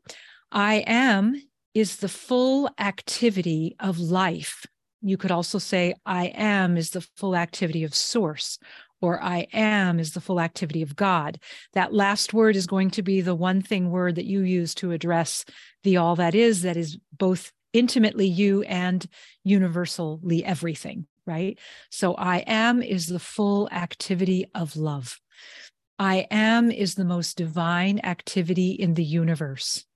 I 0.51 0.85
am 0.87 1.41
is 1.75 1.97
the 1.97 2.09
full 2.09 2.69
activity 2.79 3.75
of 3.81 3.99
life. 3.99 4.67
You 5.01 5.17
could 5.17 5.31
also 5.31 5.59
say, 5.59 5.95
I 6.07 6.27
am 6.27 6.77
is 6.77 6.91
the 6.91 7.07
full 7.17 7.35
activity 7.35 7.83
of 7.83 7.95
source, 7.95 8.59
or 9.01 9.21
I 9.23 9.49
am 9.53 9.99
is 9.99 10.13
the 10.13 10.21
full 10.21 10.41
activity 10.41 10.83
of 10.83 10.95
God. 10.95 11.39
That 11.73 11.93
last 11.93 12.33
word 12.33 12.55
is 12.55 12.67
going 12.67 12.91
to 12.91 13.03
be 13.03 13.21
the 13.21 13.35
one 13.35 13.61
thing 13.63 13.91
word 13.91 14.15
that 14.15 14.27
you 14.27 14.43
use 14.43 14.75
to 14.77 14.93
address 14.93 15.45
the 15.83 15.97
all 15.97 16.15
that 16.17 16.35
is, 16.35 16.63
that 16.63 16.77
is 16.77 16.99
both 17.17 17.51
intimately 17.73 18.27
you 18.27 18.63
and 18.63 19.05
universally 19.43 20.45
everything, 20.45 21.07
right? 21.27 21.59
So 21.91 22.15
I 22.15 22.39
am 22.47 22.83
is 22.83 23.07
the 23.07 23.19
full 23.19 23.69
activity 23.71 24.47
of 24.55 24.77
love. 24.77 25.19
I 26.03 26.27
am 26.33 26.73
is 26.73 26.97
the 26.97 27.05
most 27.05 27.37
divine 27.37 28.01
activity 28.03 28.73
in 28.73 28.95
the 28.95 29.05
universe. 29.05 29.87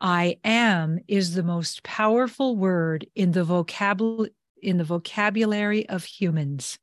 I 0.00 0.38
am 0.42 0.98
is 1.06 1.34
the 1.34 1.42
most 1.42 1.82
powerful 1.82 2.56
word 2.56 3.06
in 3.14 3.32
the 3.32 3.44
vocabulary 3.44 4.30
in 4.62 4.78
the 4.78 4.84
vocabulary 4.84 5.86
of 5.90 6.04
humans. 6.04 6.78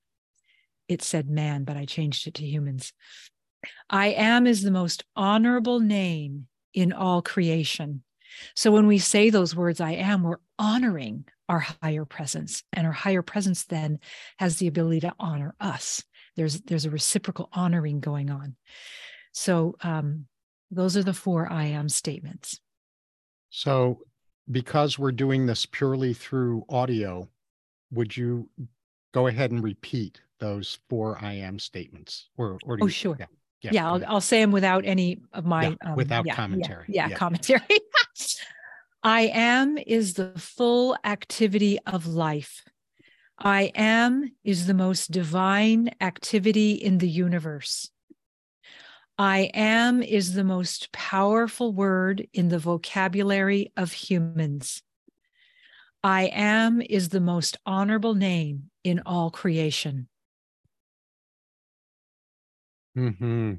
It 0.88 1.02
said 1.02 1.32
man, 1.32 1.64
but 1.64 1.78
I 1.78 1.86
changed 1.86 2.28
it 2.28 2.36
to 2.36 2.46
humans. 2.46 2.94
I 3.90 4.10
am 4.10 4.46
is 4.46 4.62
the 4.62 4.70
most 4.70 5.04
honorable 5.16 5.80
name 5.80 6.46
in 6.76 6.94
all 6.94 7.24
creation. 7.24 8.04
So 8.56 8.72
when 8.72 8.86
we 8.86 9.00
say 9.00 9.32
those 9.32 9.56
words, 9.56 9.82
I 9.82 9.94
am, 9.94 10.22
we're 10.22 10.38
honoring 10.60 11.26
our 11.50 11.66
higher 11.82 12.06
presence. 12.06 12.62
And 12.72 12.86
our 12.86 12.94
higher 12.94 13.24
presence 13.24 13.66
then 13.66 13.98
has 14.38 14.58
the 14.58 14.68
ability 14.68 15.00
to 15.02 15.16
honor 15.20 15.56
us. 15.60 16.04
There's 16.42 16.60
there's 16.62 16.86
a 16.86 16.90
reciprocal 16.90 17.50
honoring 17.54 18.00
going 18.00 18.32
on. 18.32 18.56
So 19.32 19.76
um, 19.84 20.26
those 20.72 20.98
are 20.98 21.04
the 21.04 21.14
four 21.14 21.48
I 21.52 21.66
am 21.66 21.88
statements. 21.88 22.60
So 23.52 24.00
because 24.50 24.98
we're 24.98 25.12
doing 25.12 25.46
this 25.46 25.68
purely 25.68 26.16
through 26.16 26.66
audio, 26.68 27.30
would 27.92 28.18
you 28.18 28.50
go 29.14 29.28
ahead 29.28 29.52
and 29.52 29.64
repeat 29.64 30.20
those 30.40 30.80
four 30.90 31.16
I 31.22 31.34
am 31.34 31.60
statements? 31.60 32.30
Or, 32.38 32.58
or 32.66 32.80
oh, 32.82 32.86
you, 32.86 32.90
sure. 32.90 33.18
Yeah. 33.20 33.28
Yeah, 33.62 33.72
yeah 33.74 33.92
I'll, 33.92 34.04
I'll 34.08 34.22
say 34.22 34.42
them 34.42 34.52
without 34.52 34.84
any 34.84 35.22
of 35.34 35.46
my 35.46 35.68
yeah, 35.68 35.92
um, 35.92 35.96
without 35.96 36.26
yeah, 36.26 36.34
commentary. 36.34 36.86
Yeah, 36.88 37.10
yeah. 37.10 37.16
commentary. 37.16 37.62
I 39.04 39.30
am 39.32 39.78
is 39.78 40.16
the 40.16 40.32
full 40.38 40.98
activity 41.04 41.78
of 41.86 42.08
life. 42.08 42.64
I 43.44 43.72
am 43.74 44.32
is 44.44 44.68
the 44.68 44.76
most 44.76 45.10
divine 45.10 45.90
activity 46.00 46.74
in 46.74 47.00
the 47.00 47.10
universe. 47.10 47.90
I 49.18 49.50
am 49.56 50.04
is 50.04 50.34
the 50.34 50.44
most 50.44 50.92
powerful 50.92 51.74
word 51.74 52.28
in 52.34 52.50
the 52.50 52.60
vocabulary 52.60 53.72
of 53.76 53.92
humans. 53.92 54.84
I 56.04 56.26
am 56.34 56.82
is 56.82 57.10
the 57.10 57.20
most 57.20 57.58
honorable 57.66 58.14
name 58.14 58.70
in 58.84 59.02
all 59.08 59.32
creation. 59.32 60.08
Mm-hmm. 62.96 63.54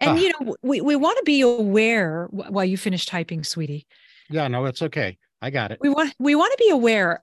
And 0.00 0.10
ah. 0.10 0.14
you 0.16 0.32
know, 0.32 0.56
we, 0.62 0.80
we 0.80 0.96
want 0.96 1.18
to 1.18 1.24
be 1.24 1.42
aware 1.42 2.28
while 2.30 2.64
you 2.64 2.76
finish 2.76 3.06
typing, 3.06 3.44
sweetie. 3.44 3.86
Yeah, 4.28 4.48
no, 4.48 4.64
it's 4.64 4.82
okay. 4.82 5.18
I 5.46 5.50
got 5.50 5.70
it. 5.70 5.78
We 5.80 5.90
want 5.90 6.12
we 6.18 6.34
want 6.34 6.50
to 6.58 6.64
be 6.64 6.70
aware 6.70 7.22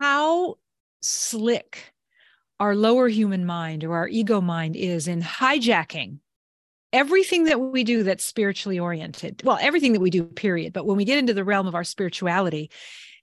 how 0.00 0.56
slick 1.02 1.92
our 2.58 2.74
lower 2.74 3.06
human 3.06 3.44
mind 3.44 3.84
or 3.84 3.96
our 3.96 4.08
ego 4.08 4.40
mind 4.40 4.76
is 4.76 5.06
in 5.06 5.20
hijacking 5.20 6.20
everything 6.90 7.44
that 7.44 7.60
we 7.60 7.84
do 7.84 8.02
that's 8.02 8.24
spiritually 8.24 8.78
oriented. 8.78 9.42
Well, 9.44 9.58
everything 9.60 9.92
that 9.92 10.00
we 10.00 10.08
do, 10.08 10.24
period. 10.24 10.72
But 10.72 10.86
when 10.86 10.96
we 10.96 11.04
get 11.04 11.18
into 11.18 11.34
the 11.34 11.44
realm 11.44 11.66
of 11.66 11.74
our 11.74 11.84
spirituality, 11.84 12.70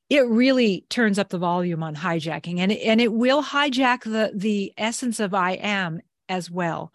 it 0.07 0.25
really 0.27 0.85
turns 0.87 1.17
up 1.17 1.29
the 1.29 1.39
volume 1.39 1.81
on 1.81 1.95
hijacking 1.95 2.59
and 2.59 2.71
it, 2.71 2.81
and 2.83 3.01
it 3.01 3.11
will 3.11 3.43
hijack 3.43 4.03
the 4.03 4.31
the 4.35 4.71
essence 4.77 5.19
of 5.19 5.33
I 5.33 5.53
am 5.53 5.99
as 6.29 6.51
well. 6.51 6.93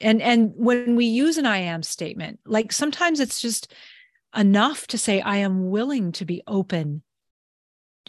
And 0.00 0.22
and 0.22 0.52
when 0.54 0.94
we 0.94 1.06
use 1.06 1.36
an 1.36 1.46
I 1.46 1.58
am 1.58 1.82
statement, 1.82 2.38
like 2.46 2.70
sometimes 2.70 3.18
it's 3.18 3.40
just 3.40 3.74
enough 4.36 4.86
to 4.88 4.98
say 4.98 5.20
I 5.20 5.36
am 5.36 5.70
willing 5.70 6.12
to 6.12 6.24
be 6.24 6.42
open 6.46 7.02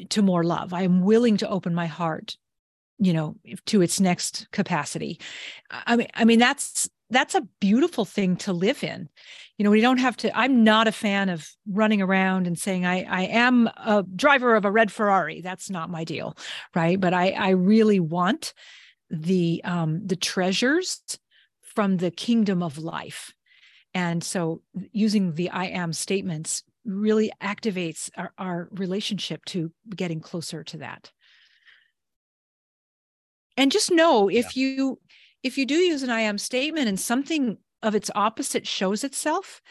to 0.09 0.21
more 0.21 0.43
love. 0.43 0.73
I 0.73 0.83
am 0.83 1.01
willing 1.01 1.37
to 1.37 1.49
open 1.49 1.75
my 1.75 1.87
heart, 1.87 2.37
you 2.97 3.13
know, 3.13 3.35
to 3.67 3.81
its 3.81 3.99
next 3.99 4.47
capacity. 4.51 5.19
I 5.69 5.95
mean 5.95 6.07
I 6.13 6.25
mean 6.25 6.39
that's 6.39 6.89
that's 7.11 7.35
a 7.35 7.47
beautiful 7.59 8.05
thing 8.05 8.37
to 8.37 8.53
live 8.53 8.83
in 8.83 9.09
you 9.57 9.63
know 9.63 9.69
we 9.69 9.81
don't 9.81 9.99
have 9.99 10.17
to 10.17 10.35
i'm 10.35 10.63
not 10.63 10.87
a 10.87 10.91
fan 10.91 11.29
of 11.29 11.47
running 11.67 12.01
around 12.01 12.47
and 12.47 12.57
saying 12.57 12.83
i 12.85 13.03
i 13.03 13.23
am 13.23 13.67
a 13.85 14.03
driver 14.15 14.55
of 14.55 14.65
a 14.65 14.71
red 14.71 14.91
ferrari 14.91 15.41
that's 15.41 15.69
not 15.69 15.89
my 15.89 16.03
deal 16.03 16.35
right 16.73 16.99
but 16.99 17.13
i 17.13 17.29
i 17.31 17.49
really 17.49 17.99
want 17.99 18.53
the 19.11 19.61
um 19.63 20.01
the 20.07 20.15
treasures 20.15 21.01
from 21.61 21.97
the 21.97 22.09
kingdom 22.09 22.63
of 22.63 22.79
life 22.79 23.33
and 23.93 24.23
so 24.23 24.61
using 24.91 25.33
the 25.35 25.49
i 25.49 25.65
am 25.65 25.93
statements 25.93 26.63
really 26.83 27.31
activates 27.41 28.09
our, 28.17 28.33
our 28.37 28.67
relationship 28.71 29.45
to 29.45 29.71
getting 29.95 30.19
closer 30.19 30.63
to 30.63 30.77
that 30.77 31.11
and 33.57 33.71
just 33.71 33.91
know 33.91 34.29
if 34.29 34.55
yeah. 34.55 34.63
you 34.63 34.99
if 35.43 35.57
you 35.57 35.65
do 35.65 35.75
use 35.75 36.03
an 36.03 36.09
I 36.09 36.21
am 36.21 36.37
statement 36.37 36.87
and 36.87 36.99
something 36.99 37.57
of 37.81 37.95
its 37.95 38.11
opposite 38.13 38.67
shows 38.67 39.03
itself, 39.03 39.61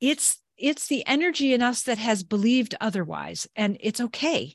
it's 0.00 0.38
it's 0.56 0.86
the 0.86 1.04
energy 1.06 1.52
in 1.52 1.62
us 1.62 1.82
that 1.82 1.98
has 1.98 2.22
believed 2.22 2.74
otherwise, 2.80 3.48
and 3.56 3.76
it's 3.80 4.00
okay. 4.00 4.54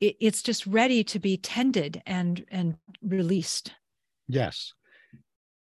It, 0.00 0.16
it's 0.20 0.42
just 0.42 0.66
ready 0.66 1.02
to 1.04 1.18
be 1.18 1.36
tended 1.36 2.02
and 2.06 2.44
and 2.50 2.76
released. 3.02 3.72
Yes. 4.28 4.72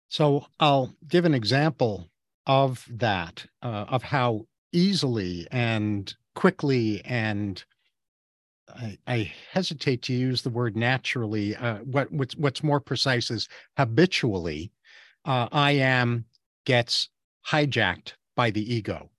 So 0.10 0.46
I'll 0.60 0.94
give 1.08 1.24
an 1.24 1.34
example 1.34 2.10
of 2.45 2.86
that, 2.89 3.45
uh, 3.62 3.86
of 3.88 4.03
how 4.03 4.45
easily 4.71 5.48
and 5.51 6.15
quickly 6.36 7.01
and 7.05 7.63
I, 8.75 8.98
I, 9.07 9.33
hesitate 9.51 10.01
to 10.03 10.13
use 10.13 10.41
the 10.41 10.50
word 10.50 10.75
naturally. 10.77 11.55
Uh, 11.55 11.79
what 11.79 12.12
what's 12.12 12.36
what's 12.38 12.63
more 12.63 12.79
precise 12.79 13.29
is 13.29 13.50
habitually. 13.77 14.71
Uh, 15.25 15.50
I 15.51 15.71
am 15.71 16.25
gets 16.65 17.10
hijacked 17.48 18.13
by 18.36 18.51
the 18.51 18.74
ego. 18.74 19.10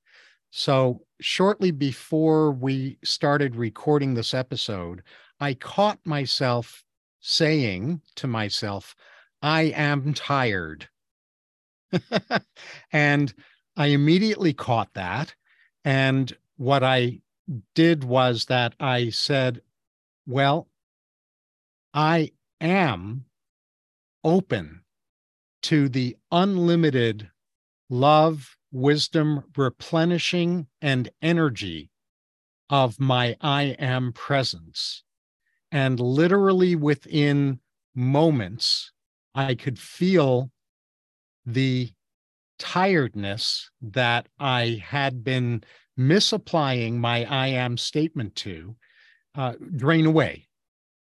So 0.50 1.02
shortly 1.20 1.70
before 1.70 2.52
we 2.52 2.98
started 3.04 3.56
recording 3.56 4.14
this 4.14 4.34
episode, 4.34 5.02
I 5.40 5.54
caught 5.54 5.98
myself 6.04 6.84
saying 7.20 8.00
to 8.16 8.26
myself, 8.26 8.94
"I 9.42 9.62
am 9.62 10.14
tired," 10.14 10.88
and 12.92 13.32
I 13.76 13.86
immediately 13.86 14.52
caught 14.52 14.92
that. 14.94 15.34
And 15.84 16.36
what 16.56 16.82
I 16.82 17.20
did 17.74 18.04
was 18.04 18.46
that 18.46 18.74
I 18.78 19.10
said, 19.10 19.62
well, 20.26 20.68
I 21.94 22.32
am 22.60 23.24
open 24.24 24.82
to 25.62 25.88
the 25.88 26.16
unlimited 26.30 27.30
love, 27.90 28.56
wisdom, 28.70 29.44
replenishing, 29.56 30.66
and 30.80 31.08
energy 31.20 31.90
of 32.70 32.98
my 32.98 33.36
I 33.40 33.76
am 33.78 34.12
presence. 34.12 35.02
And 35.70 36.00
literally 36.00 36.74
within 36.74 37.60
moments, 37.94 38.92
I 39.34 39.54
could 39.54 39.78
feel 39.78 40.50
the 41.46 41.90
tiredness 42.58 43.70
that 43.80 44.28
I 44.38 44.82
had 44.84 45.24
been 45.24 45.64
misapplying 45.96 47.00
my 47.00 47.24
I 47.24 47.48
am 47.48 47.76
statement 47.76 48.34
to 48.36 48.76
uh, 49.34 49.54
drain 49.76 50.06
away 50.06 50.48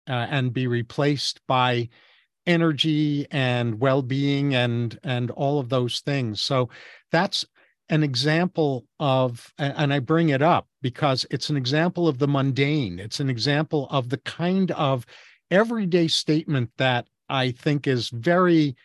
uh, 0.10 0.28
and 0.30 0.54
be 0.54 0.68
replaced 0.68 1.42
by 1.48 1.90
energy 2.46 3.28
and 3.32 3.80
well-being 3.80 4.56
and 4.56 5.00
and 5.04 5.32
all 5.32 5.60
of 5.60 5.70
those 5.70 6.00
things. 6.00 6.42
So 6.42 6.70
that's 7.12 7.46
an 7.90 8.04
example 8.04 8.86
of 9.00 9.54
and 9.58 9.94
i 9.94 10.00
bring 10.00 10.30
it 10.30 10.42
up 10.42 10.68
because 10.82 11.26
it's 11.32 11.50
an 11.50 11.56
example 11.58 12.08
of 12.08 12.20
the 12.20 12.28
mundane. 12.28 13.00
It's 13.00 13.20
an 13.20 13.30
example 13.30 13.88
of 13.90 14.10
the 14.10 14.18
kind 14.18 14.72
of 14.72 15.06
everyday 15.50 16.10
statement 16.10 16.70
that 16.78 17.08
i 17.30 17.52
think 17.52 17.88
is 17.88 18.10
very 18.10 18.76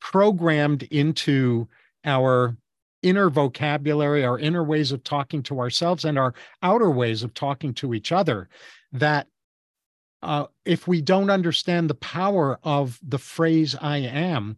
programmed 0.00 0.84
into 0.84 1.68
our 2.04 2.56
inner 3.02 3.30
vocabulary, 3.30 4.24
our 4.24 4.38
inner 4.38 4.64
ways 4.64 4.92
of 4.92 5.04
talking 5.04 5.42
to 5.44 5.60
ourselves, 5.60 6.04
and 6.04 6.18
our 6.18 6.34
outer 6.62 6.90
ways 6.90 7.22
of 7.22 7.34
talking 7.34 7.72
to 7.74 7.94
each 7.94 8.12
other 8.12 8.48
that 8.92 9.28
uh, 10.22 10.46
if 10.64 10.88
we 10.88 11.00
don't 11.00 11.30
understand 11.30 11.88
the 11.88 11.94
power 11.94 12.58
of 12.64 12.98
the 13.06 13.18
phrase 13.18 13.76
I 13.80 13.98
am, 13.98 14.56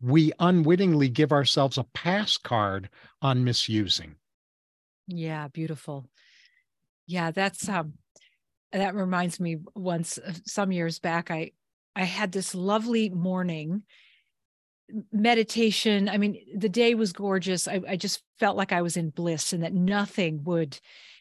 we 0.00 0.32
unwittingly 0.38 1.08
give 1.08 1.32
ourselves 1.32 1.78
a 1.78 1.84
pass 1.84 2.36
card 2.36 2.88
on 3.20 3.44
misusing. 3.44 4.14
Yeah, 5.08 5.48
beautiful. 5.48 6.06
Yeah, 7.06 7.32
that's 7.32 7.68
um 7.68 7.94
that 8.72 8.94
reminds 8.94 9.40
me 9.40 9.58
once 9.74 10.18
uh, 10.18 10.32
some 10.46 10.70
years 10.70 11.00
back 11.00 11.30
I 11.30 11.52
I 11.96 12.04
had 12.04 12.30
this 12.30 12.54
lovely 12.54 13.10
morning 13.10 13.82
meditation. 15.12 16.08
I 16.08 16.18
mean, 16.18 16.38
the 16.54 16.68
day 16.68 16.94
was 16.94 17.12
gorgeous. 17.12 17.68
I, 17.68 17.80
I 17.88 17.96
just 17.96 18.22
felt 18.38 18.56
like 18.56 18.72
I 18.72 18.82
was 18.82 18.96
in 18.96 19.10
bliss 19.10 19.52
and 19.52 19.62
that 19.62 19.74
nothing 19.74 20.44
would 20.44 20.78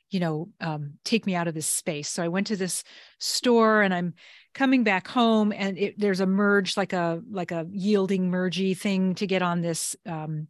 you 0.10 0.20
know 0.20 0.50
um, 0.60 0.94
take 1.04 1.26
me 1.26 1.36
out 1.36 1.48
of 1.48 1.54
this 1.54 1.68
space 1.68 2.10
so 2.10 2.24
i 2.24 2.28
went 2.28 2.48
to 2.48 2.56
this 2.56 2.84
store 3.20 3.82
and 3.82 3.94
i'm 3.94 4.14
coming 4.54 4.84
back 4.84 5.08
home 5.08 5.54
and 5.56 5.78
it, 5.78 6.00
there's 6.00 6.20
a 6.20 6.26
merge 6.26 6.76
like 6.76 6.94
a 6.94 7.22
like 7.30 7.52
a 7.52 7.68
yielding 7.72 8.32
mergey 8.32 8.78
thing 8.78 9.16
to 9.16 9.28
get 9.28 9.42
on 9.42 9.62
this 9.62 9.96
um, 10.06 10.48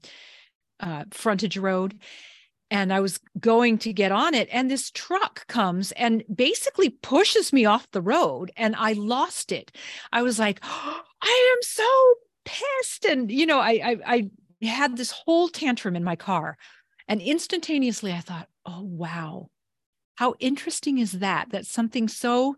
uh, 0.79 1.03
frontage 1.11 1.57
road 1.57 1.99
and 2.71 2.93
i 2.93 2.99
was 2.99 3.19
going 3.39 3.77
to 3.77 3.91
get 3.91 4.11
on 4.11 4.33
it 4.33 4.47
and 4.51 4.71
this 4.71 4.91
truck 4.91 5.45
comes 5.47 5.91
and 5.93 6.23
basically 6.33 6.89
pushes 6.89 7.51
me 7.51 7.65
off 7.65 7.91
the 7.91 8.01
road 8.01 8.51
and 8.55 8.75
i 8.77 8.93
lost 8.93 9.51
it 9.51 9.71
i 10.13 10.21
was 10.21 10.39
like 10.39 10.59
oh, 10.63 11.01
i 11.21 11.53
am 11.55 11.61
so 11.61 12.13
and 13.05 13.31
you 13.31 13.45
know 13.45 13.59
I, 13.59 13.97
I 14.05 14.29
i 14.61 14.65
had 14.65 14.97
this 14.97 15.11
whole 15.11 15.47
tantrum 15.47 15.95
in 15.95 16.03
my 16.03 16.15
car 16.15 16.57
and 17.07 17.21
instantaneously 17.21 18.11
i 18.11 18.19
thought 18.19 18.47
oh, 18.69 18.83
wow. 18.83 19.49
How 20.15 20.35
interesting 20.39 20.97
is 20.97 21.13
that? 21.13 21.49
That 21.51 21.65
something 21.65 22.07
so, 22.07 22.55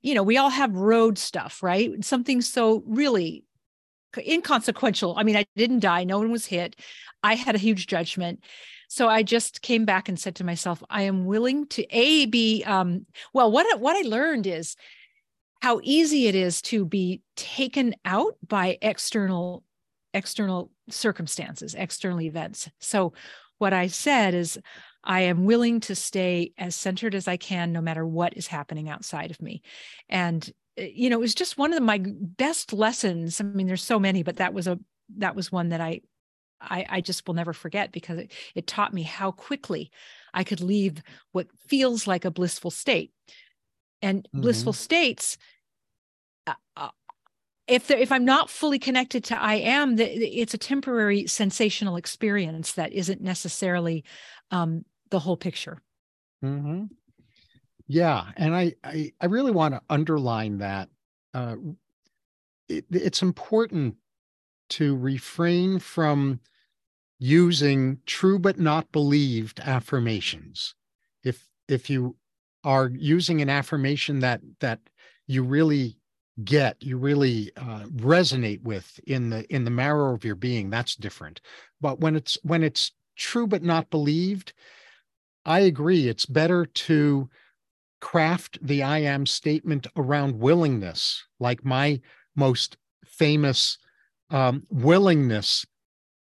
you 0.00 0.14
know, 0.14 0.22
we 0.22 0.36
all 0.36 0.50
have 0.50 0.74
road 0.74 1.18
stuff, 1.18 1.62
right? 1.62 2.04
Something 2.04 2.40
so 2.40 2.82
really 2.86 3.44
inconsequential. 4.18 5.14
I 5.16 5.22
mean, 5.22 5.36
I 5.36 5.46
didn't 5.56 5.80
die, 5.80 6.04
no 6.04 6.18
one 6.18 6.32
was 6.32 6.46
hit. 6.46 6.76
I 7.22 7.34
had 7.34 7.54
a 7.54 7.58
huge 7.58 7.86
judgment. 7.86 8.44
So 8.88 9.08
I 9.08 9.22
just 9.22 9.62
came 9.62 9.84
back 9.84 10.08
and 10.08 10.18
said 10.18 10.36
to 10.36 10.44
myself, 10.44 10.82
I 10.90 11.02
am 11.02 11.24
willing 11.24 11.66
to 11.68 11.86
a 11.90 12.26
be 12.26 12.62
um, 12.64 13.06
well, 13.32 13.50
what 13.50 13.80
what 13.80 13.96
I 13.96 14.06
learned 14.06 14.46
is 14.46 14.76
how 15.60 15.80
easy 15.82 16.26
it 16.26 16.34
is 16.34 16.60
to 16.62 16.84
be 16.84 17.22
taken 17.36 17.94
out 18.04 18.36
by 18.46 18.78
external 18.82 19.62
external 20.14 20.70
circumstances, 20.88 21.74
external 21.74 22.20
events. 22.20 22.68
So 22.78 23.12
what 23.58 23.72
I 23.72 23.86
said 23.86 24.34
is 24.34 24.58
I 25.04 25.22
am 25.22 25.44
willing 25.44 25.80
to 25.80 25.94
stay 25.94 26.52
as 26.58 26.76
centered 26.76 27.14
as 27.14 27.26
I 27.26 27.36
can, 27.36 27.72
no 27.72 27.80
matter 27.80 28.06
what 28.06 28.36
is 28.36 28.46
happening 28.46 28.88
outside 28.88 29.30
of 29.30 29.42
me. 29.42 29.62
And 30.08 30.48
eh, 30.76 30.90
you 30.94 31.10
know, 31.10 31.16
it 31.16 31.20
was 31.20 31.34
just 31.34 31.58
one 31.58 31.72
of 31.72 31.78
the, 31.78 31.84
my 31.84 32.02
best 32.04 32.72
lessons. 32.72 33.40
I 33.40 33.44
mean, 33.44 33.66
there's 33.66 33.82
so 33.82 33.98
many, 33.98 34.22
but 34.22 34.36
that 34.36 34.54
was 34.54 34.66
a 34.66 34.78
that 35.18 35.34
was 35.34 35.52
one 35.52 35.70
that 35.70 35.80
I 35.80 36.00
I, 36.60 36.86
I 36.88 37.00
just 37.00 37.26
will 37.26 37.34
never 37.34 37.52
forget 37.52 37.92
because 37.92 38.18
it, 38.18 38.32
it 38.54 38.66
taught 38.66 38.94
me 38.94 39.02
how 39.02 39.32
quickly 39.32 39.90
I 40.32 40.44
could 40.44 40.60
leave 40.60 41.02
what 41.32 41.48
feels 41.66 42.06
like 42.06 42.24
a 42.24 42.30
blissful 42.30 42.70
state. 42.70 43.12
And 44.00 44.22
mm-hmm. 44.22 44.40
blissful 44.40 44.72
states, 44.72 45.38
uh, 46.46 46.88
if 47.72 47.90
if 47.90 48.12
I'm 48.12 48.24
not 48.24 48.50
fully 48.50 48.78
connected 48.78 49.24
to 49.24 49.42
I 49.42 49.54
am, 49.54 49.96
the, 49.96 50.04
it's 50.04 50.54
a 50.54 50.58
temporary 50.58 51.26
sensational 51.26 51.96
experience 51.96 52.72
that 52.72 52.92
isn't 52.92 53.22
necessarily 53.22 54.04
um, 54.50 54.84
the 55.10 55.18
whole 55.18 55.36
picture. 55.38 55.78
Mm-hmm. 56.44 56.84
Yeah, 57.86 58.26
and 58.36 58.54
I, 58.54 58.74
I, 58.84 59.12
I 59.20 59.26
really 59.26 59.52
want 59.52 59.74
to 59.74 59.80
underline 59.88 60.58
that 60.58 60.88
uh, 61.34 61.56
it, 62.68 62.84
it's 62.90 63.22
important 63.22 63.96
to 64.70 64.96
refrain 64.96 65.78
from 65.78 66.40
using 67.18 67.98
true 68.06 68.38
but 68.38 68.58
not 68.58 68.92
believed 68.92 69.60
affirmations. 69.60 70.74
If 71.24 71.48
if 71.68 71.88
you 71.88 72.16
are 72.64 72.90
using 72.94 73.40
an 73.40 73.48
affirmation 73.48 74.20
that 74.20 74.40
that 74.60 74.80
you 75.26 75.42
really 75.42 75.96
get 76.44 76.82
you 76.82 76.96
really 76.96 77.50
uh, 77.56 77.84
resonate 77.96 78.62
with 78.62 78.98
in 79.06 79.30
the 79.30 79.44
in 79.54 79.64
the 79.64 79.70
marrow 79.70 80.14
of 80.14 80.24
your 80.24 80.34
being 80.34 80.70
that's 80.70 80.96
different 80.96 81.40
but 81.80 82.00
when 82.00 82.16
it's 82.16 82.38
when 82.42 82.62
it's 82.62 82.92
true 83.16 83.46
but 83.46 83.62
not 83.62 83.90
believed 83.90 84.54
I 85.44 85.60
agree. 85.60 86.08
It's 86.08 86.26
better 86.26 86.66
to 86.66 87.28
craft 88.00 88.58
the 88.62 88.82
I 88.82 88.98
am 88.98 89.26
statement 89.26 89.86
around 89.96 90.38
willingness, 90.38 91.24
like 91.40 91.64
my 91.64 92.00
most 92.36 92.76
famous 93.04 93.78
um, 94.30 94.64
willingness 94.70 95.66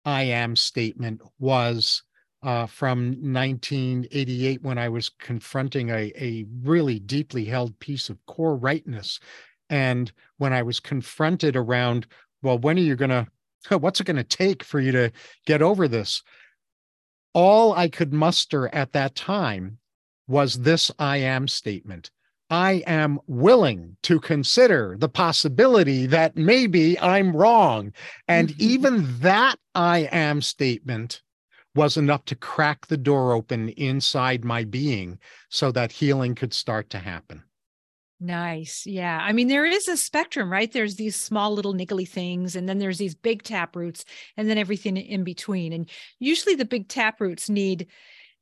I 0.03 0.23
am 0.23 0.55
statement 0.55 1.21
was 1.39 2.03
uh, 2.43 2.67
from 2.67 3.07
1988 3.07 4.61
when 4.61 4.77
I 4.77 4.89
was 4.89 5.09
confronting 5.09 5.89
a, 5.89 6.11
a 6.15 6.45
really 6.61 6.99
deeply 6.99 7.45
held 7.45 7.79
piece 7.79 8.09
of 8.09 8.23
core 8.27 8.55
rightness. 8.55 9.19
And 9.69 10.11
when 10.37 10.53
I 10.53 10.63
was 10.63 10.79
confronted 10.79 11.55
around, 11.55 12.07
well, 12.41 12.57
when 12.57 12.77
are 12.77 12.81
you 12.81 12.95
going 12.95 13.09
to, 13.09 13.27
what's 13.77 13.99
it 13.99 14.05
going 14.05 14.15
to 14.17 14.23
take 14.23 14.63
for 14.63 14.79
you 14.79 14.91
to 14.91 15.11
get 15.45 15.61
over 15.61 15.87
this? 15.87 16.23
all 17.35 17.73
I 17.73 17.89
could 17.89 18.13
muster 18.13 18.73
at 18.73 18.93
that 18.93 19.13
time 19.13 19.77
was 20.25 20.61
this 20.61 20.89
I 20.97 21.17
am 21.17 21.47
statement. 21.49 22.09
I 22.49 22.83
am 22.87 23.19
willing 23.27 23.97
to 24.03 24.19
consider 24.21 24.95
the 24.97 25.09
possibility 25.09 26.05
that 26.05 26.37
maybe 26.37 26.97
I'm 26.99 27.35
wrong. 27.35 27.91
And 28.27 28.49
mm-hmm. 28.49 28.61
even 28.61 29.19
that 29.19 29.57
I 29.75 30.07
am 30.11 30.41
statement 30.41 31.21
was 31.75 31.97
enough 31.97 32.23
to 32.25 32.35
crack 32.35 32.87
the 32.87 32.97
door 32.97 33.33
open 33.33 33.69
inside 33.69 34.45
my 34.45 34.63
being 34.63 35.19
so 35.49 35.71
that 35.73 35.91
healing 35.91 36.35
could 36.35 36.53
start 36.53 36.89
to 36.91 36.99
happen. 36.99 37.43
Nice. 38.19 38.85
Yeah. 38.85 39.19
I 39.21 39.33
mean, 39.33 39.49
there 39.49 39.65
is 39.65 39.87
a 39.87 39.97
spectrum, 39.97 40.51
right? 40.51 40.71
There's 40.71 40.95
these 40.95 41.15
small 41.15 41.53
little 41.53 41.73
niggly 41.73 42.07
things, 42.07 42.55
and 42.55 42.67
then 42.67 42.79
there's 42.79 42.97
these 42.97 43.15
big 43.15 43.43
tap 43.43 43.75
roots, 43.75 44.05
and 44.37 44.49
then 44.49 44.57
everything 44.57 44.95
in 44.97 45.23
between. 45.23 45.73
And 45.73 45.89
usually 46.19 46.55
the 46.55 46.65
big 46.65 46.87
tap 46.87 47.19
roots 47.19 47.49
need 47.49 47.87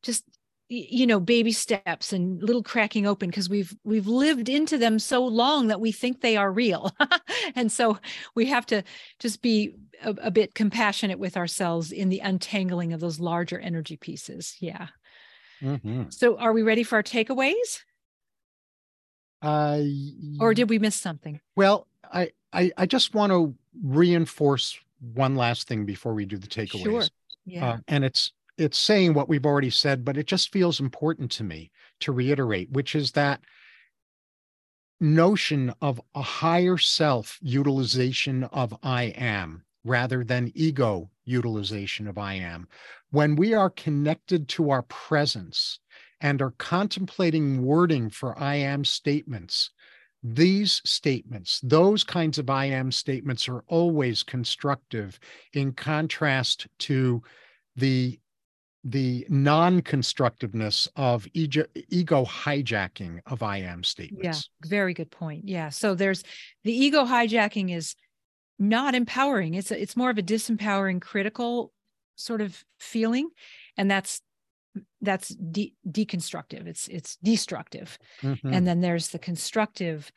just 0.04 0.24
you 0.70 1.06
know 1.06 1.20
baby 1.20 1.52
steps 1.52 2.14
and 2.14 2.42
little 2.42 2.64
cracking 2.64 3.06
open 3.06 3.30
because 3.30 3.50
we've 3.50 3.76
we've 3.84 4.08
lived 4.08 4.50
into 4.50 4.78
them 4.78 4.98
so 4.98 5.24
long 5.24 5.68
that 5.68 5.82
we 5.82 5.92
think 5.92 6.22
they 6.22 6.38
are 6.38 6.52
real 6.52 6.92
and 7.56 7.72
so 7.72 7.98
we 8.34 8.46
have 8.46 8.66
to 8.66 8.82
just 9.20 9.42
be 9.42 9.76
a, 10.02 10.12
a, 10.22 10.32
bit 10.32 10.56
compassionate 10.56 11.20
with 11.20 11.38
ourselves 11.38 11.92
in 11.92 12.10
the 12.10 12.20
untangling 12.20 12.94
of 12.94 13.02
those 13.02 13.20
larger 13.20 13.60
energy 13.60 13.98
pieces 13.98 14.56
yeah 14.62 14.88
mm-hmm. 15.62 16.04
so 16.10 16.38
are 16.38 16.54
we 16.54 16.64
ready 16.64 16.82
for 16.82 16.96
our 16.96 17.04
takeaways 17.04 17.82
uh, 19.44 19.82
or 20.40 20.54
did 20.54 20.70
we 20.70 20.80
miss 20.80 20.96
something? 20.96 21.40
Well, 21.56 21.88
I, 22.12 22.32
I, 22.54 22.72
I 22.78 22.86
just 22.86 23.14
want 23.14 23.32
to 23.32 23.54
reinforce 23.84 24.80
one 25.14 25.36
last 25.36 25.68
thing 25.68 25.86
before 25.86 26.14
we 26.14 26.26
do 26.26 26.38
the 26.38 26.48
takeaways. 26.48 26.84
Sure. 26.84 27.04
Yeah. 27.46 27.70
Uh, 27.70 27.78
and 27.90 28.06
it's 28.06 28.32
it's 28.58 28.78
saying 28.78 29.14
what 29.14 29.28
we've 29.28 29.46
already 29.46 29.70
said, 29.70 30.06
but 30.06 30.16
it 30.16 30.28
just 30.28 30.52
feels 30.52 30.80
important 30.80 31.32
to 31.32 31.44
me 31.44 31.72
to 32.00 32.12
reiterate, 32.12 32.72
which 32.72 32.96
is 32.96 33.12
that 33.12 33.42
notion 35.02 35.74
of 35.82 36.00
a 36.16 36.22
higher 36.22 36.78
self 36.78 37.38
utilization 37.42 38.46
of 38.46 38.74
I 38.82 39.06
am 39.18 39.66
rather 39.84 40.24
than 40.24 40.52
ego 40.56 41.10
utilization 41.26 42.08
of 42.08 42.18
I 42.18 42.36
am. 42.36 42.68
When 43.12 43.36
we 43.36 43.54
are 43.54 43.70
connected 43.70 44.48
to 44.50 44.70
our 44.70 44.84
presence 44.84 45.80
and 46.24 46.42
are 46.42 46.54
contemplating 46.58 47.62
wording 47.64 48.10
for 48.10 48.40
I 48.40 48.56
am 48.56 48.86
statements, 48.86 49.70
these 50.24 50.82
statements, 50.86 51.60
those 51.62 52.06
kinds 52.06 52.40
of 52.40 52.50
I 52.50 52.66
am 52.66 52.92
statements 52.92 53.50
are 53.50 53.64
always 53.68 54.24
constructive 54.24 55.20
in 55.52 55.74
contrast 55.74 56.66
to 56.80 57.22
the 57.76 58.20
the 58.86 59.26
non-constructiveness 59.30 60.90
of 60.98 61.26
ego, 61.34 61.64
ego 61.88 62.26
hijacking 62.26 63.22
of 63.28 63.42
I 63.42 63.60
am 63.60 63.82
statements. 63.82 64.50
Yeah, 64.62 64.70
very 64.70 64.94
good 64.94 65.10
point. 65.10 65.48
Yeah. 65.48 65.70
So 65.70 65.96
there's 65.96 66.22
the 66.66 66.74
ego 66.74 67.06
hijacking 67.06 67.74
is 67.74 67.96
not 68.60 68.94
empowering. 68.94 69.54
It's 69.54 69.72
a, 69.72 69.82
it's 69.82 69.96
more 69.96 70.10
of 70.10 70.18
a 70.18 70.24
disempowering 70.24 71.02
critical 71.02 71.72
sort 72.16 72.42
of 72.42 72.62
feeling 72.78 73.30
and 73.78 73.90
that's 73.90 74.22
that's 75.02 75.30
de- 75.30 75.74
deconstructive 75.88 76.68
it's 76.68 76.88
it's 76.88 77.18
destructive 77.18 77.98
mm-hmm. 78.22 78.54
and 78.54 78.68
then 78.68 78.82
there's 78.82 79.10
the 79.10 79.20
constructive 79.20 80.12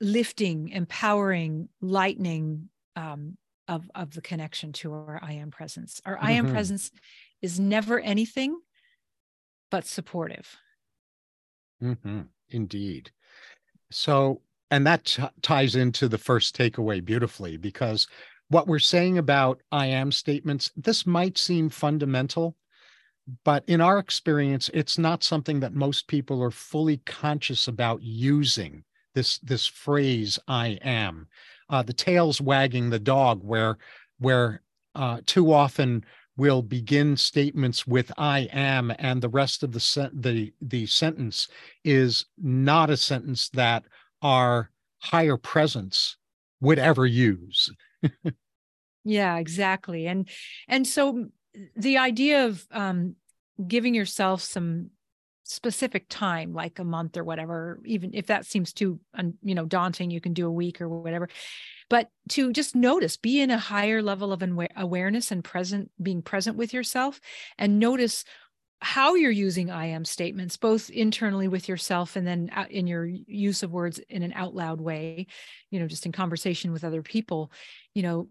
lifting 0.00 0.68
empowering 0.68 1.68
lightening 1.80 2.68
um, 2.96 3.36
of 3.68 3.90
of 3.94 4.14
the 4.14 4.20
connection 4.20 4.72
to 4.72 4.92
our 4.92 5.20
i 5.22 5.32
am 5.32 5.50
presence 5.50 6.00
our 6.04 6.16
mm-hmm. 6.16 6.26
i 6.26 6.30
am 6.32 6.44
mm-hmm. 6.44 6.54
presence 6.54 6.90
is 7.42 7.58
never 7.58 7.98
anything 8.00 8.58
but 9.70 9.84
supportive 9.84 10.56
mm-hmm. 11.82 12.22
indeed 12.50 13.10
so 13.90 14.40
and 14.70 14.86
that 14.86 15.04
t- 15.04 15.22
ties 15.42 15.74
into 15.74 16.08
the 16.08 16.18
first 16.18 16.56
takeaway 16.56 17.04
beautifully 17.04 17.56
because 17.56 18.06
what 18.50 18.66
we're 18.66 18.80
saying 18.80 19.16
about 19.16 19.62
I 19.70 19.86
am 19.86 20.10
statements, 20.10 20.72
this 20.76 21.06
might 21.06 21.38
seem 21.38 21.68
fundamental, 21.68 22.56
but 23.44 23.64
in 23.66 23.80
our 23.80 23.98
experience, 23.98 24.70
it's 24.72 24.98
not 24.98 25.22
something 25.22 25.60
that 25.60 25.74
most 25.74 26.08
people 26.08 26.42
are 26.42 26.50
fully 26.50 26.98
conscious 26.98 27.68
about 27.68 28.02
using 28.02 28.84
this 29.14 29.38
this 29.38 29.66
phrase 29.66 30.38
I 30.48 30.78
am. 30.82 31.26
Uh, 31.68 31.82
the 31.82 31.92
tail's 31.92 32.40
wagging 32.40 32.90
the 32.90 32.98
dog 32.98 33.42
where 33.42 33.78
where 34.18 34.62
uh, 34.94 35.20
too 35.26 35.52
often 35.52 36.04
we'll 36.36 36.62
begin 36.62 37.16
statements 37.16 37.86
with 37.86 38.10
I 38.16 38.48
am 38.52 38.92
and 38.98 39.20
the 39.20 39.28
rest 39.28 39.62
of 39.62 39.72
the 39.72 39.80
se- 39.80 40.10
the 40.12 40.52
the 40.60 40.86
sentence 40.86 41.48
is 41.84 42.26
not 42.38 42.90
a 42.90 42.96
sentence 42.96 43.48
that 43.50 43.84
our 44.22 44.70
higher 44.98 45.36
presence 45.36 46.16
would 46.60 46.78
ever 46.78 47.06
use. 47.06 47.70
yeah, 49.04 49.36
exactly. 49.36 50.06
And 50.06 50.28
and 50.68 50.86
so 50.86 51.26
the 51.76 51.98
idea 51.98 52.46
of 52.46 52.66
um, 52.70 53.16
giving 53.66 53.94
yourself 53.94 54.42
some 54.42 54.90
specific 55.44 56.06
time 56.08 56.52
like 56.52 56.78
a 56.78 56.84
month 56.84 57.16
or 57.16 57.24
whatever 57.24 57.80
even 57.84 58.12
if 58.14 58.28
that 58.28 58.46
seems 58.46 58.72
too 58.72 59.00
you 59.42 59.54
know 59.54 59.64
daunting 59.64 60.08
you 60.08 60.20
can 60.20 60.32
do 60.32 60.46
a 60.46 60.52
week 60.52 60.80
or 60.80 60.88
whatever 60.88 61.28
but 61.88 62.08
to 62.28 62.52
just 62.52 62.76
notice 62.76 63.16
be 63.16 63.40
in 63.40 63.50
a 63.50 63.58
higher 63.58 64.00
level 64.00 64.32
of 64.32 64.44
awareness 64.76 65.32
and 65.32 65.42
present 65.42 65.90
being 66.00 66.22
present 66.22 66.56
with 66.56 66.72
yourself 66.72 67.20
and 67.58 67.80
notice 67.80 68.24
how 68.82 69.14
you're 69.14 69.30
using 69.30 69.70
I 69.70 69.86
am 69.86 70.04
statements, 70.04 70.56
both 70.56 70.88
internally 70.88 71.48
with 71.48 71.68
yourself 71.68 72.16
and 72.16 72.26
then 72.26 72.50
in 72.70 72.86
your 72.86 73.04
use 73.04 73.62
of 73.62 73.70
words 73.70 74.00
in 74.08 74.22
an 74.22 74.32
out 74.32 74.54
loud 74.54 74.80
way, 74.80 75.26
you 75.70 75.78
know, 75.78 75.86
just 75.86 76.06
in 76.06 76.12
conversation 76.12 76.72
with 76.72 76.82
other 76.82 77.02
people, 77.02 77.52
you 77.92 78.02
know, 78.02 78.28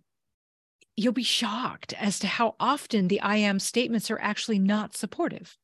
you'll 0.99 1.13
be 1.13 1.23
shocked 1.23 1.93
as 1.93 2.19
to 2.19 2.27
how 2.27 2.55
often 2.59 3.07
the 3.07 3.21
I 3.21 3.37
am 3.37 3.59
statements 3.59 4.11
are 4.11 4.19
actually 4.19 4.59
not 4.59 4.95
supportive 4.95 5.57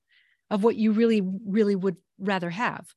of 0.49 0.63
what 0.63 0.77
you 0.77 0.93
really, 0.93 1.21
really 1.45 1.75
would 1.75 1.97
rather 2.17 2.49
have. 2.51 2.93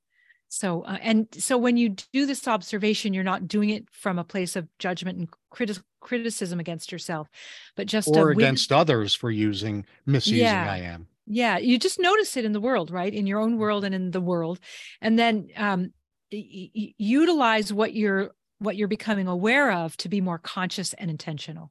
So, 0.49 0.83
uh, 0.83 0.99
and 1.03 1.27
so 1.33 1.59
when 1.59 1.77
you 1.77 1.97
do 2.13 2.27
this 2.27 2.47
observation, 2.47 3.13
you're 3.13 3.25
not 3.25 3.49
doing 3.49 3.71
it 3.71 3.87
from 3.91 4.19
a 4.19 4.25
place 4.25 4.57
of 4.57 4.69
judgment 4.79 5.19
and 5.19 5.29
criti- 5.53 5.83
criticism 6.01 6.61
against 6.61 6.93
yourself, 6.93 7.29
but 7.77 7.87
just 7.87 8.09
or 8.09 8.31
against 8.31 8.73
others 8.73 9.15
for 9.15 9.31
using 9.31 9.85
misusing 10.07 10.45
yeah. 10.45 10.71
I 10.71 10.79
am. 10.79 11.09
Yeah, 11.27 11.59
you 11.59 11.79
just 11.79 11.99
notice 11.99 12.39
it 12.39 12.47
in 12.47 12.53
the 12.53 12.61
world, 12.61 12.91
right? 12.91 13.13
In 13.13 13.27
your 13.27 13.41
own 13.41 13.59
world 13.59 13.85
and 13.85 13.95
in 13.95 14.13
the 14.13 14.21
world, 14.21 14.61
and 15.03 15.19
then 15.19 15.49
um, 15.57 15.93
y- 16.33 16.95
utilize 16.97 17.71
what 17.71 17.93
you're 17.93 18.31
what 18.61 18.77
you're 18.77 18.89
becoming 18.89 19.27
aware 19.27 19.71
of 19.71 19.97
to 19.99 20.09
be 20.09 20.21
more 20.21 20.39
conscious 20.39 20.95
and 20.95 21.11
intentional. 21.11 21.71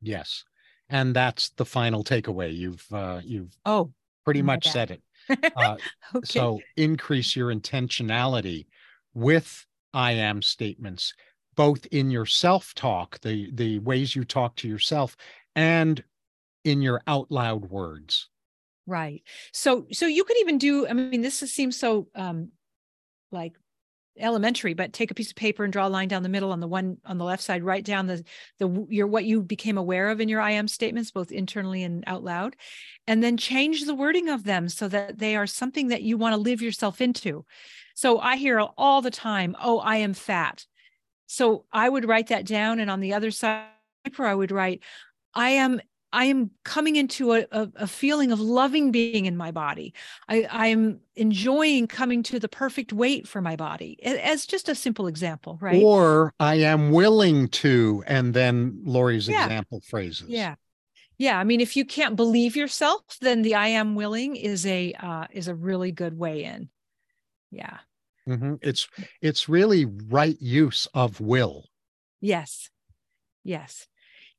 Yes, 0.00 0.44
and 0.88 1.14
that's 1.14 1.50
the 1.50 1.64
final 1.64 2.04
takeaway. 2.04 2.56
You've 2.56 2.86
uh, 2.92 3.20
you've 3.24 3.56
oh 3.64 3.92
pretty 4.24 4.42
much 4.42 4.68
said 4.68 4.90
it. 4.90 5.02
Uh, 5.56 5.76
okay. 6.14 6.24
So 6.24 6.60
increase 6.76 7.34
your 7.34 7.52
intentionality 7.52 8.66
with 9.12 9.66
I 9.92 10.12
am 10.12 10.40
statements, 10.40 11.14
both 11.56 11.84
in 11.86 12.12
your 12.12 12.26
self 12.26 12.74
talk, 12.74 13.18
the 13.22 13.50
the 13.52 13.80
ways 13.80 14.14
you 14.14 14.24
talk 14.24 14.54
to 14.56 14.68
yourself, 14.68 15.16
and 15.56 16.04
in 16.62 16.82
your 16.82 17.02
out 17.06 17.30
loud 17.30 17.70
words 17.70 18.28
right 18.86 19.22
so 19.52 19.86
so 19.92 20.06
you 20.06 20.24
could 20.24 20.36
even 20.38 20.58
do 20.58 20.86
i 20.86 20.92
mean 20.92 21.20
this 21.20 21.38
seems 21.38 21.78
so 21.78 22.08
um 22.14 22.50
like 23.32 23.54
elementary 24.18 24.74
but 24.74 24.92
take 24.92 25.10
a 25.10 25.14
piece 25.14 25.30
of 25.30 25.36
paper 25.36 25.64
and 25.64 25.72
draw 25.72 25.86
a 25.86 25.88
line 25.88 26.08
down 26.08 26.22
the 26.22 26.28
middle 26.28 26.52
on 26.52 26.60
the 26.60 26.66
one 26.66 26.96
on 27.04 27.18
the 27.18 27.24
left 27.24 27.42
side 27.42 27.62
write 27.62 27.84
down 27.84 28.06
the 28.06 28.24
the 28.58 28.86
your 28.88 29.06
what 29.06 29.24
you 29.24 29.42
became 29.42 29.76
aware 29.76 30.08
of 30.08 30.20
in 30.20 30.28
your 30.28 30.40
i 30.40 30.50
am 30.50 30.66
statements 30.68 31.10
both 31.10 31.30
internally 31.30 31.82
and 31.82 32.02
out 32.06 32.24
loud 32.24 32.56
and 33.06 33.22
then 33.22 33.36
change 33.36 33.84
the 33.84 33.94
wording 33.94 34.28
of 34.28 34.44
them 34.44 34.68
so 34.68 34.88
that 34.88 35.18
they 35.18 35.36
are 35.36 35.46
something 35.46 35.88
that 35.88 36.02
you 36.02 36.16
want 36.16 36.32
to 36.32 36.40
live 36.40 36.60
yourself 36.60 37.00
into. 37.00 37.44
So 37.94 38.18
i 38.18 38.36
hear 38.36 38.60
all 38.60 39.02
the 39.02 39.10
time 39.10 39.56
oh 39.62 39.78
i 39.78 39.96
am 39.96 40.14
fat. 40.14 40.66
So 41.26 41.64
i 41.72 41.88
would 41.88 42.06
write 42.06 42.28
that 42.28 42.46
down 42.46 42.80
and 42.80 42.90
on 42.90 43.00
the 43.00 43.14
other 43.14 43.30
side 43.30 43.66
paper 44.04 44.26
i 44.26 44.34
would 44.34 44.50
write 44.50 44.82
i 45.34 45.50
am 45.50 45.80
I 46.16 46.24
am 46.24 46.50
coming 46.64 46.96
into 46.96 47.34
a, 47.34 47.46
a, 47.52 47.68
a, 47.76 47.86
feeling 47.86 48.32
of 48.32 48.40
loving 48.40 48.90
being 48.90 49.26
in 49.26 49.36
my 49.36 49.50
body. 49.50 49.92
I, 50.30 50.68
am 50.68 51.00
enjoying 51.14 51.88
coming 51.88 52.22
to 52.22 52.40
the 52.40 52.48
perfect 52.48 52.90
weight 52.90 53.28
for 53.28 53.42
my 53.42 53.54
body, 53.54 54.02
as 54.02 54.46
just 54.46 54.70
a 54.70 54.74
simple 54.74 55.08
example, 55.08 55.58
right? 55.60 55.82
Or 55.82 56.32
I 56.40 56.54
am 56.54 56.90
willing 56.90 57.48
to, 57.48 58.02
and 58.06 58.32
then 58.32 58.80
Laurie's 58.84 59.28
yeah. 59.28 59.44
example 59.44 59.82
phrases. 59.86 60.30
Yeah. 60.30 60.54
Yeah, 61.18 61.38
I 61.38 61.44
mean, 61.44 61.60
if 61.60 61.76
you 61.76 61.84
can't 61.84 62.16
believe 62.16 62.56
yourself, 62.56 63.02
then 63.20 63.42
the 63.42 63.54
"I 63.54 63.68
am 63.68 63.94
willing" 63.94 64.36
is 64.36 64.66
a 64.66 64.92
uh, 64.92 65.26
is 65.30 65.48
a 65.48 65.54
really 65.54 65.90
good 65.90 66.16
way 66.18 66.44
in. 66.44 66.68
Yeah, 67.50 67.78
mm-hmm. 68.28 68.56
it's 68.60 68.86
it's 69.22 69.48
really 69.48 69.86
right 69.86 70.36
use 70.38 70.86
of 70.92 71.18
will. 71.18 71.70
Yes, 72.20 72.68
yes 73.44 73.86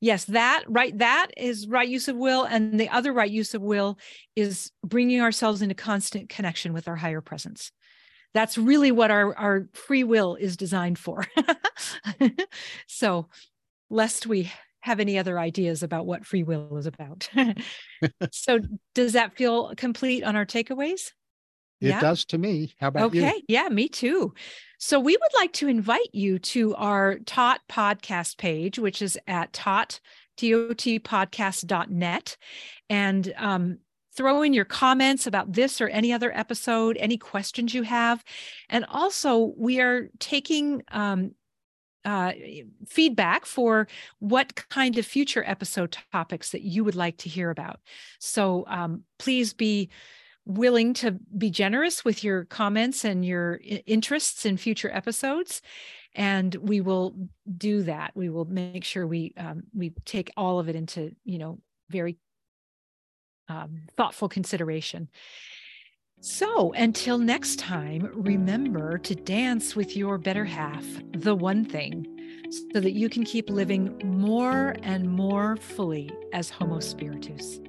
yes 0.00 0.24
that 0.26 0.64
right 0.68 0.96
that 0.98 1.28
is 1.36 1.66
right 1.68 1.88
use 1.88 2.08
of 2.08 2.16
will 2.16 2.44
and 2.44 2.78
the 2.78 2.88
other 2.88 3.12
right 3.12 3.30
use 3.30 3.54
of 3.54 3.62
will 3.62 3.98
is 4.36 4.70
bringing 4.84 5.20
ourselves 5.20 5.62
into 5.62 5.74
constant 5.74 6.28
connection 6.28 6.72
with 6.72 6.88
our 6.88 6.96
higher 6.96 7.20
presence. 7.20 7.72
That's 8.34 8.58
really 8.58 8.92
what 8.92 9.10
our 9.10 9.34
our 9.36 9.68
free 9.72 10.04
will 10.04 10.36
is 10.36 10.56
designed 10.56 10.98
for. 10.98 11.24
So 12.86 13.28
lest 13.90 14.26
we 14.26 14.52
have 14.80 15.00
any 15.00 15.18
other 15.18 15.38
ideas 15.38 15.82
about 15.82 16.06
what 16.06 16.26
free 16.26 16.42
will 16.42 16.76
is 16.76 16.86
about. 16.86 17.28
So 18.32 18.60
does 18.94 19.14
that 19.14 19.36
feel 19.36 19.74
complete 19.76 20.22
on 20.22 20.36
our 20.36 20.46
takeaways 20.46 21.10
it 21.80 21.88
yeah? 21.88 22.00
does 22.00 22.24
to 22.26 22.38
me. 22.38 22.74
How 22.80 22.88
about 22.88 23.04
okay. 23.04 23.18
you? 23.18 23.26
Okay. 23.26 23.42
Yeah, 23.48 23.68
me 23.68 23.88
too. 23.88 24.34
So 24.78 25.00
we 25.00 25.16
would 25.16 25.40
like 25.40 25.52
to 25.54 25.68
invite 25.68 26.12
you 26.12 26.38
to 26.38 26.74
our 26.76 27.18
TOT 27.20 27.60
podcast 27.68 28.38
page, 28.38 28.78
which 28.78 29.02
is 29.02 29.18
at 29.26 29.52
T-O-T 30.36 31.02
and 32.88 33.34
um, 33.36 33.78
throw 34.16 34.42
in 34.42 34.52
your 34.52 34.64
comments 34.64 35.26
about 35.26 35.52
this 35.52 35.80
or 35.80 35.88
any 35.88 36.12
other 36.12 36.36
episode, 36.36 36.96
any 36.96 37.16
questions 37.16 37.74
you 37.74 37.82
have. 37.82 38.22
And 38.68 38.84
also, 38.88 39.52
we 39.56 39.80
are 39.80 40.10
taking 40.20 40.82
um, 40.90 41.32
uh, 42.04 42.32
feedback 42.86 43.46
for 43.46 43.88
what 44.20 44.54
kind 44.70 44.96
of 44.96 45.04
future 45.04 45.44
episode 45.46 45.96
topics 46.12 46.50
that 46.50 46.62
you 46.62 46.84
would 46.84 46.94
like 46.94 47.16
to 47.18 47.28
hear 47.28 47.50
about. 47.50 47.80
So 48.18 48.64
um, 48.68 49.02
please 49.18 49.52
be 49.52 49.90
willing 50.48 50.94
to 50.94 51.12
be 51.36 51.50
generous 51.50 52.04
with 52.04 52.24
your 52.24 52.44
comments 52.46 53.04
and 53.04 53.24
your 53.24 53.60
interests 53.86 54.44
in 54.44 54.56
future 54.56 54.90
episodes 54.92 55.62
and 56.14 56.54
we 56.56 56.80
will 56.80 57.14
do 57.56 57.84
that. 57.84 58.10
We 58.14 58.28
will 58.28 58.44
make 58.44 58.84
sure 58.84 59.06
we 59.06 59.32
um, 59.36 59.62
we 59.74 59.90
take 60.04 60.30
all 60.36 60.58
of 60.58 60.68
it 60.68 60.76
into 60.76 61.14
you 61.24 61.38
know 61.38 61.58
very 61.90 62.18
um, 63.48 63.82
thoughtful 63.96 64.28
consideration. 64.28 65.08
So 66.20 66.72
until 66.72 67.18
next 67.18 67.60
time 67.60 68.10
remember 68.12 68.98
to 68.98 69.14
dance 69.14 69.76
with 69.76 69.96
your 69.96 70.18
better 70.18 70.44
half 70.44 70.84
the 71.12 71.34
one 71.34 71.64
thing 71.64 72.06
so 72.50 72.80
that 72.80 72.92
you 72.92 73.08
can 73.08 73.24
keep 73.24 73.48
living 73.48 74.00
more 74.04 74.74
and 74.82 75.08
more 75.08 75.56
fully 75.56 76.10
as 76.32 76.50
homo 76.50 76.80
spiritus 76.80 77.60